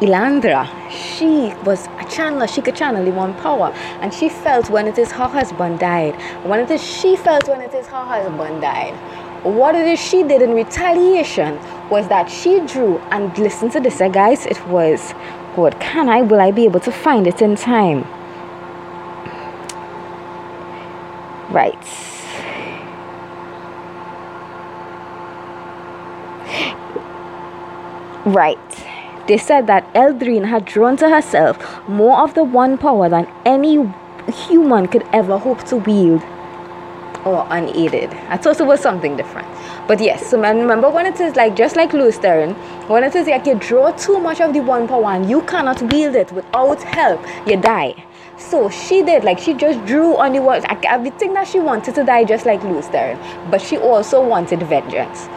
Elandra, 0.00 0.68
she 0.90 1.54
was 1.64 1.86
a 1.86 2.04
channeler, 2.04 2.48
she 2.52 2.62
could 2.62 2.76
channel 2.76 3.04
one 3.12 3.34
power. 3.34 3.72
And 4.00 4.12
she 4.12 4.28
felt 4.28 4.70
when 4.70 4.86
it 4.86 4.98
is 4.98 5.12
her 5.12 5.28
husband 5.28 5.78
died. 5.78 6.14
When 6.44 6.60
it 6.60 6.70
is 6.70 6.82
she 6.82 7.16
felt 7.16 7.48
when 7.48 7.60
it 7.60 7.74
is 7.74 7.86
her 7.86 8.04
husband 8.04 8.60
died 8.62 8.94
what 9.46 9.76
it 9.76 9.86
is 9.86 10.00
she 10.00 10.24
did 10.24 10.42
in 10.42 10.54
retaliation 10.54 11.56
was 11.88 12.08
that 12.08 12.28
she 12.28 12.58
drew 12.66 12.98
and 13.12 13.36
listen 13.38 13.70
to 13.70 13.78
this 13.78 14.00
uh, 14.00 14.08
guys 14.08 14.44
it 14.46 14.66
was 14.66 15.14
God 15.54 15.78
can 15.78 16.08
I 16.08 16.22
will 16.22 16.40
I 16.40 16.50
be 16.50 16.64
able 16.64 16.80
to 16.80 16.90
find 16.90 17.26
it 17.28 17.40
in 17.40 17.54
time 17.54 18.02
right 21.50 21.78
right 28.26 28.85
they 29.28 29.38
said 29.38 29.66
that 29.66 29.92
Eldrene 29.94 30.44
had 30.44 30.64
drawn 30.64 30.96
to 30.98 31.08
herself 31.08 31.58
more 31.88 32.20
of 32.20 32.34
the 32.34 32.44
one 32.44 32.78
power 32.78 33.08
than 33.08 33.26
any 33.44 33.92
human 34.48 34.86
could 34.86 35.04
ever 35.12 35.38
hope 35.38 35.64
to 35.64 35.76
wield 35.76 36.22
or 37.24 37.46
unaided. 37.50 38.10
I 38.28 38.36
thought 38.36 38.60
it 38.60 38.66
was 38.66 38.80
something 38.80 39.16
different. 39.16 39.48
But 39.88 40.00
yes, 40.00 40.30
so 40.30 40.40
remember 40.40 40.88
when 40.88 41.06
it 41.06 41.20
is 41.20 41.34
like 41.34 41.56
just 41.56 41.74
like 41.76 41.92
Lews 41.92 42.18
Therin, 42.18 42.54
when 42.88 43.02
it 43.02 43.14
is 43.16 43.26
like 43.26 43.46
you 43.46 43.56
draw 43.56 43.90
too 43.92 44.20
much 44.20 44.40
of 44.40 44.52
the 44.52 44.60
one 44.60 44.86
power 44.86 45.06
and 45.06 45.28
you 45.28 45.42
cannot 45.42 45.82
wield 45.92 46.14
it 46.14 46.30
without 46.32 46.80
help, 46.82 47.20
you 47.46 47.56
die. 47.56 48.04
So 48.38 48.68
she 48.68 49.02
did, 49.02 49.24
like 49.24 49.38
she 49.38 49.54
just 49.54 49.84
drew 49.86 50.16
on 50.16 50.32
the 50.32 50.42
words. 50.42 50.64
I, 50.68 50.78
I 50.88 51.10
think 51.10 51.34
that 51.34 51.48
she 51.48 51.58
wanted 51.58 51.94
to 51.96 52.04
die 52.04 52.24
just 52.24 52.46
like 52.46 52.62
Lews 52.62 52.86
Therin, 52.86 53.18
but 53.50 53.60
she 53.60 53.76
also 53.78 54.24
wanted 54.24 54.62
vengeance 54.62 55.28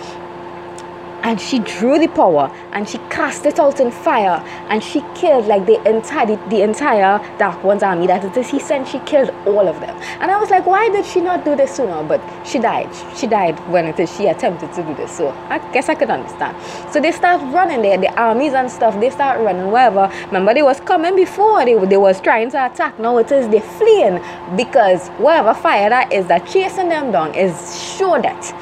and 1.24 1.40
she 1.40 1.60
drew 1.60 2.00
the 2.00 2.08
power 2.08 2.52
and 2.72 2.88
she 2.88 2.98
cast 3.10 3.46
it 3.46 3.60
out 3.60 3.80
in 3.80 3.92
fire 3.92 4.44
and 4.70 4.84
she 4.84 5.02
killed 5.16 5.46
like 5.46 5.66
the 5.66 5.78
entire 5.88 6.26
the, 6.26 6.36
the 6.50 6.62
entire 6.62 7.18
dark 7.38 7.64
one's 7.64 7.84
army. 7.84 8.08
That 8.08 8.38
is 8.38 8.50
he 8.50 8.60
sent 8.60 8.88
she 8.88 9.00
killed 9.00 9.30
all 9.46 9.68
of 9.68 9.80
them. 9.80 9.96
And 10.22 10.32
i 10.32 10.40
was 10.40 10.50
like 10.50 10.66
why 10.66 10.90
did 10.90 11.06
she 11.06 11.22
not 11.22 11.46
do 11.46 11.56
this 11.56 11.76
sooner? 11.76 12.04
But 12.04 12.22
she 12.46 12.60
died. 12.60 12.90
She 13.16 13.28
died 13.28 13.58
when 13.70 13.86
it 13.86 14.00
is 14.00 14.16
she 14.16 14.28
attempted 14.28 14.74
to 14.74 14.84
do 14.84 14.94
this. 14.96 15.16
So 15.16 15.30
i 15.50 15.58
guess 15.72 15.90
i 15.90 15.96
could 15.96 16.10
understand. 16.10 16.56
So 16.92 17.00
they 17.00 17.12
start 17.12 17.42
running 17.54 17.82
there 17.82 17.98
the 17.98 18.14
armies 18.20 18.54
and 18.54 18.70
stuff 18.70 19.00
they 19.00 19.10
start 19.10 19.40
running 19.42 19.72
wherever 19.72 20.12
remember 20.28 20.54
they 20.54 20.64
was 20.64 20.80
coming 20.80 21.16
before. 21.16 21.66
They, 21.66 21.76
they 21.86 21.98
was 21.98 22.22
trying 22.22 22.52
to 22.52 22.66
attack. 22.66 23.00
Now 23.00 23.18
it 23.18 23.32
is 23.32 23.48
they're 23.50 23.62
fleeing 23.62 24.22
because 24.56 25.10
whatever 25.20 25.54
fire 25.54 25.90
that 25.90 26.12
is 26.12 26.28
that 26.28 26.48
chasing 26.48 26.90
them 26.90 27.12
down 27.12 27.34
is 27.36 27.54
sure 27.98 28.22
that 28.22 28.54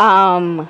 um 0.00 0.68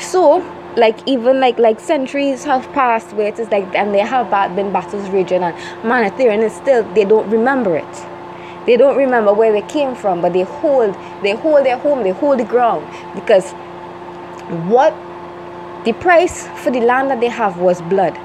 so 0.00 0.38
like 0.76 0.98
even 1.06 1.40
like 1.40 1.58
like 1.58 1.80
centuries 1.80 2.44
have 2.44 2.64
passed 2.72 3.12
where 3.14 3.28
it 3.28 3.38
is 3.38 3.50
like 3.50 3.74
and 3.74 3.94
there 3.94 4.06
have 4.06 4.30
been 4.56 4.72
battles 4.72 5.08
raging 5.10 5.42
and 5.42 5.54
Manetheren 5.82 6.42
is 6.42 6.54
still 6.54 6.82
they 6.94 7.04
don't 7.04 7.28
remember 7.30 7.76
it. 7.76 8.06
They 8.66 8.76
don't 8.76 8.96
remember 8.96 9.32
where 9.32 9.52
they 9.52 9.62
came 9.62 9.94
from 9.94 10.20
but 10.20 10.32
they 10.32 10.42
hold 10.42 10.94
they 11.22 11.32
hold 11.32 11.66
their 11.66 11.78
home 11.78 12.02
they 12.02 12.10
hold 12.10 12.38
the 12.38 12.44
ground 12.44 12.86
because 13.14 13.52
what 14.68 14.94
the 15.84 15.92
price 15.94 16.46
for 16.62 16.70
the 16.70 16.80
land 16.80 17.10
that 17.10 17.20
they 17.20 17.28
have 17.28 17.58
was 17.58 17.82
blood 17.82 18.16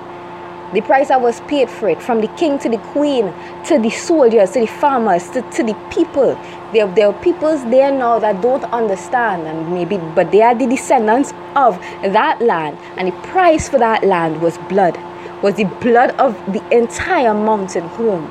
the 0.74 0.82
price 0.82 1.10
that 1.10 1.22
was 1.22 1.42
paid 1.42 1.70
for 1.70 1.90
it 1.90 2.02
from 2.02 2.22
the 2.22 2.28
king 2.30 2.58
to 2.60 2.70
the 2.70 2.78
queen 2.78 3.32
to 3.66 3.78
the 3.80 3.90
soldiers 3.90 4.52
to 4.52 4.62
the 4.62 4.66
farmers 4.68 5.30
to, 5.30 5.42
to 5.52 5.64
the 5.64 5.74
people. 5.92 6.36
There, 6.74 6.88
there 6.88 7.08
are 7.08 7.22
peoples 7.22 7.64
there 7.66 7.92
now 7.92 8.20
that 8.20 8.42
don't 8.42 8.64
understand 8.66 9.48
and 9.48 9.72
maybe 9.72 9.98
but 10.16 10.32
they 10.32 10.42
are 10.42 10.56
the 10.56 10.68
descendants 10.68 11.32
of 11.56 11.78
that 12.02 12.42
land. 12.42 12.78
And 12.98 13.08
the 13.08 13.28
price 13.28 13.70
for 13.70 13.78
that 13.78 14.04
land 14.04 14.42
was 14.42 14.58
blood 14.70 14.98
was 15.44 15.56
the 15.56 15.66
blood 15.66 16.12
of 16.12 16.34
the 16.52 16.64
entire 16.76 17.34
mountain 17.34 17.88
home. 17.90 18.28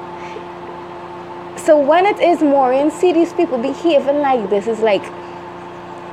So 1.57 1.79
when 1.79 2.05
it 2.05 2.19
is 2.19 2.41
Moiraine 2.41 2.91
see 2.91 3.13
these 3.13 3.33
people 3.33 3.59
behaving 3.59 4.19
like 4.19 4.51
this 4.51 4.67
it's 4.67 4.81
like 4.81 5.05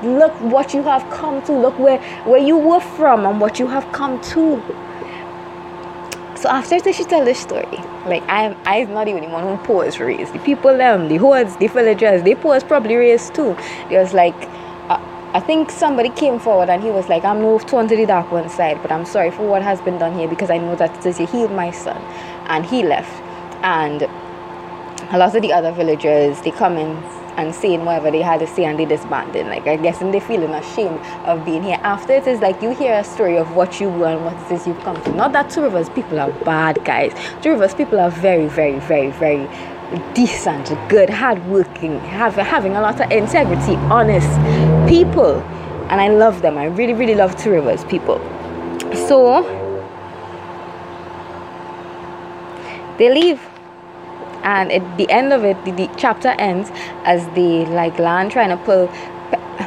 look 0.04 0.34
what 0.42 0.74
you 0.74 0.82
have 0.84 1.08
come 1.12 1.42
to 1.44 1.54
look 1.54 1.78
where 1.78 2.00
where 2.26 2.40
you 2.40 2.58
were 2.58 2.80
from 2.80 3.26
and 3.26 3.42
what 3.42 3.60
you 3.60 3.68
have 3.68 3.92
come 3.92 4.20
to 4.22 4.62
so 6.42 6.50
after 6.50 6.92
she 6.92 7.04
tell 7.04 7.24
the 7.24 7.36
story, 7.36 7.78
like 8.08 8.24
I'm 8.28 8.58
I'm 8.66 8.92
not 8.94 9.08
even 9.08 9.24
the 9.24 9.30
one 9.30 9.44
who 9.44 9.64
posed 9.64 10.00
raised. 10.00 10.34
The 10.34 10.40
people 10.40 10.76
them, 10.76 11.08
the 11.08 11.18
hordes, 11.18 11.56
the 11.58 11.68
villagers, 11.68 12.24
they 12.24 12.34
posed 12.34 12.68
probably 12.68 12.96
raised 12.96 13.36
too. 13.36 13.52
It 13.92 13.98
was 13.98 14.14
like 14.14 14.34
uh, 14.90 15.00
I 15.34 15.40
think 15.40 15.70
somebody 15.70 16.10
came 16.10 16.40
forward 16.40 16.70
and 16.70 16.82
he 16.82 16.90
was 16.90 17.08
like, 17.10 17.24
I'm 17.24 17.42
moved 17.42 17.68
to 17.68 17.96
the 17.96 18.06
dark 18.08 18.32
one 18.32 18.50
side, 18.50 18.82
but 18.82 18.92
I'm 18.92 19.06
sorry 19.06 19.30
for 19.30 19.48
what 19.48 19.62
has 19.62 19.80
been 19.82 20.00
done 20.00 20.18
here 20.18 20.28
because 20.28 20.50
I 20.50 20.58
know 20.58 20.76
that 20.78 21.06
it 21.06 21.20
you 21.20 21.28
healed 21.28 21.52
my 21.52 21.70
son. 21.70 22.02
And 22.50 22.66
he 22.66 22.82
left. 22.82 23.22
And 23.64 24.02
a 25.14 25.18
lot 25.18 25.36
of 25.36 25.42
the 25.42 25.54
other 25.54 25.72
villagers, 25.72 26.42
they 26.42 26.52
come 26.52 26.76
in 26.76 26.98
and 27.38 27.54
saying 27.54 27.86
whatever 27.86 28.12
they 28.12 28.22
had 28.22 28.40
to 28.40 28.48
say 28.48 28.66
and 28.66 28.78
they 28.78 28.86
disbanded. 28.86 29.48
Like 29.48 29.68
I 29.68 29.78
guess 29.78 30.02
and 30.02 30.14
they 30.14 30.20
feeling 30.20 30.52
ashamed 30.52 31.00
of 31.26 31.44
being 31.46 31.64
here. 31.64 31.80
After 31.82 32.14
it 32.14 32.28
is 32.28 32.40
like 32.40 32.62
you 32.62 32.74
hear 32.76 32.94
a 32.94 33.04
story 33.04 33.38
of 33.38 33.56
what 33.56 33.80
you 33.80 33.90
were 33.90 34.08
and 34.08 34.26
what 34.26 34.36
it 34.36 34.52
is 34.56 34.68
you've 34.68 34.80
come 34.82 35.02
to. 35.04 35.12
Not 35.14 35.32
that 35.34 35.50
Two 35.50 35.62
Rivers 35.64 35.90
people 35.90 36.20
are 36.20 36.32
bad 36.44 36.84
guys. 36.86 37.14
Two 37.42 37.52
Rivers 37.52 37.74
people 37.74 38.00
are 38.00 38.12
very, 38.12 38.48
very, 38.48 38.80
very, 38.80 39.12
very 39.12 39.48
decent, 40.14 40.74
good, 40.90 41.10
hardworking, 41.10 42.00
have, 42.00 42.36
having 42.36 42.76
a 42.76 42.82
lot 42.82 43.00
of 43.02 43.12
integrity, 43.12 43.76
honest 43.92 44.30
people. 44.90 45.42
And 45.90 46.00
I 46.00 46.08
love 46.08 46.42
them. 46.42 46.58
I 46.58 46.66
really, 46.66 46.94
really 46.94 47.16
love 47.16 47.36
Two 47.36 47.52
Rivers 47.52 47.84
people. 47.86 48.20
So 49.08 49.44
they 52.98 53.14
leave 53.14 53.42
and 54.44 54.72
at 54.72 54.98
the 54.98 55.10
end 55.10 55.34
of 55.34 55.44
it 55.44 55.64
the, 55.66 55.72
the 55.72 55.90
chapter 55.98 56.30
ends 56.40 56.70
as 57.04 57.26
they 57.36 57.66
like 57.66 57.98
Lan 58.00 58.30
trying 58.30 58.50
to 58.50 58.58
pull 58.58 58.88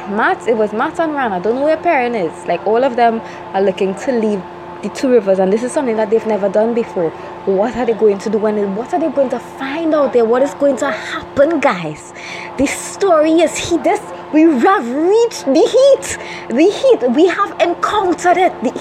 Mat 0.09 0.47
it 0.47 0.57
was 0.57 0.73
Mat 0.73 0.99
and 0.99 1.13
Rand 1.13 1.33
I 1.33 1.39
don't 1.39 1.55
know 1.55 1.63
where 1.63 1.77
Perrin 1.77 2.15
is. 2.15 2.45
Like 2.45 2.65
all 2.67 2.83
of 2.83 2.95
them 2.95 3.21
are 3.55 3.61
looking 3.61 3.95
to 3.95 4.11
leave 4.11 4.41
the 4.83 4.89
two 4.89 5.09
rivers. 5.09 5.39
And 5.39 5.51
this 5.51 5.63
is 5.63 5.71
something 5.71 5.95
that 5.97 6.09
they've 6.09 6.25
never 6.27 6.49
done 6.49 6.73
before. 6.73 7.09
What 7.45 7.75
are 7.75 7.85
they 7.85 7.93
going 7.93 8.19
to 8.19 8.29
do 8.29 8.45
and 8.45 8.77
what 8.77 8.93
are 8.93 8.99
they 8.99 9.09
going 9.09 9.29
to 9.29 9.39
find 9.39 9.93
out 9.93 10.13
there? 10.13 10.25
What 10.25 10.41
is 10.41 10.53
going 10.55 10.77
to 10.77 10.91
happen 10.91 11.59
guys? 11.59 12.13
This 12.57 12.71
story 12.71 13.41
is 13.41 13.57
he 13.57 13.77
this 13.77 14.01
we 14.33 14.41
have 14.41 14.87
reached 14.89 15.45
the 15.45 15.65
heat. 15.75 16.17
The 16.49 16.69
heat. 16.69 17.11
We 17.15 17.27
have 17.27 17.51
encountered 17.61 18.37
it. 18.37 18.53
The, 18.63 18.71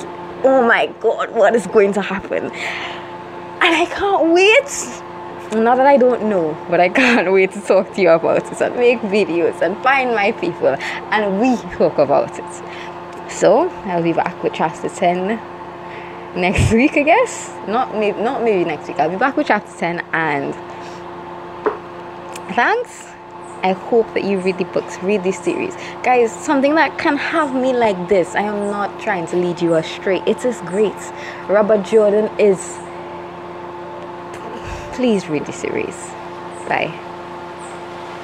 oh 0.44 0.66
my 0.66 0.86
god 1.00 1.30
what 1.34 1.54
is 1.54 1.66
going 1.68 1.92
to 1.94 2.02
happen? 2.02 2.50
And 3.64 3.74
i 3.74 3.86
can't 3.86 4.32
wait 4.34 4.68
not 5.52 5.76
that 5.76 5.86
I 5.86 5.96
don't 5.96 6.24
know, 6.28 6.56
but 6.68 6.80
I 6.80 6.88
can't 6.88 7.32
wait 7.32 7.52
to 7.52 7.60
talk 7.60 7.92
to 7.94 8.00
you 8.00 8.10
about 8.10 8.50
it 8.50 8.60
and 8.60 8.76
make 8.76 9.00
videos 9.00 9.60
and 9.62 9.76
find 9.82 10.14
my 10.14 10.32
people 10.32 10.76
and 10.78 11.40
we 11.40 11.56
talk 11.76 11.98
about 11.98 12.38
it. 12.38 13.30
So 13.30 13.68
I'll 13.84 14.02
be 14.02 14.12
back 14.12 14.42
with 14.42 14.54
chapter 14.54 14.88
10 14.88 15.26
next 16.36 16.72
week, 16.72 16.96
I 16.96 17.02
guess. 17.02 17.52
Not 17.66 17.94
maybe, 17.94 18.20
not 18.20 18.42
maybe 18.42 18.64
next 18.64 18.88
week. 18.88 18.98
I'll 18.98 19.10
be 19.10 19.16
back 19.16 19.36
with 19.36 19.46
chapter 19.48 19.72
10 19.76 20.00
and 20.12 20.54
thanks. 22.54 23.08
I 23.64 23.72
hope 23.72 24.12
that 24.12 24.24
you 24.24 24.40
read 24.40 24.58
the 24.58 24.64
books, 24.64 25.02
read 25.02 25.24
this 25.24 25.38
series. 25.38 25.74
Guys, 26.02 26.30
something 26.30 26.74
that 26.74 26.98
can 26.98 27.16
have 27.16 27.54
me 27.54 27.72
like 27.72 28.10
this. 28.10 28.34
I 28.34 28.42
am 28.42 28.70
not 28.70 29.00
trying 29.00 29.26
to 29.28 29.36
lead 29.36 29.62
you 29.62 29.74
astray. 29.76 30.22
It 30.26 30.44
is 30.44 30.60
great. 30.60 30.92
Robert 31.48 31.82
Jordan 31.84 32.28
is. 32.38 32.78
Please 34.94 35.28
read 35.28 35.44
the 35.44 35.52
series. 35.52 36.14
Bye. 36.68 37.03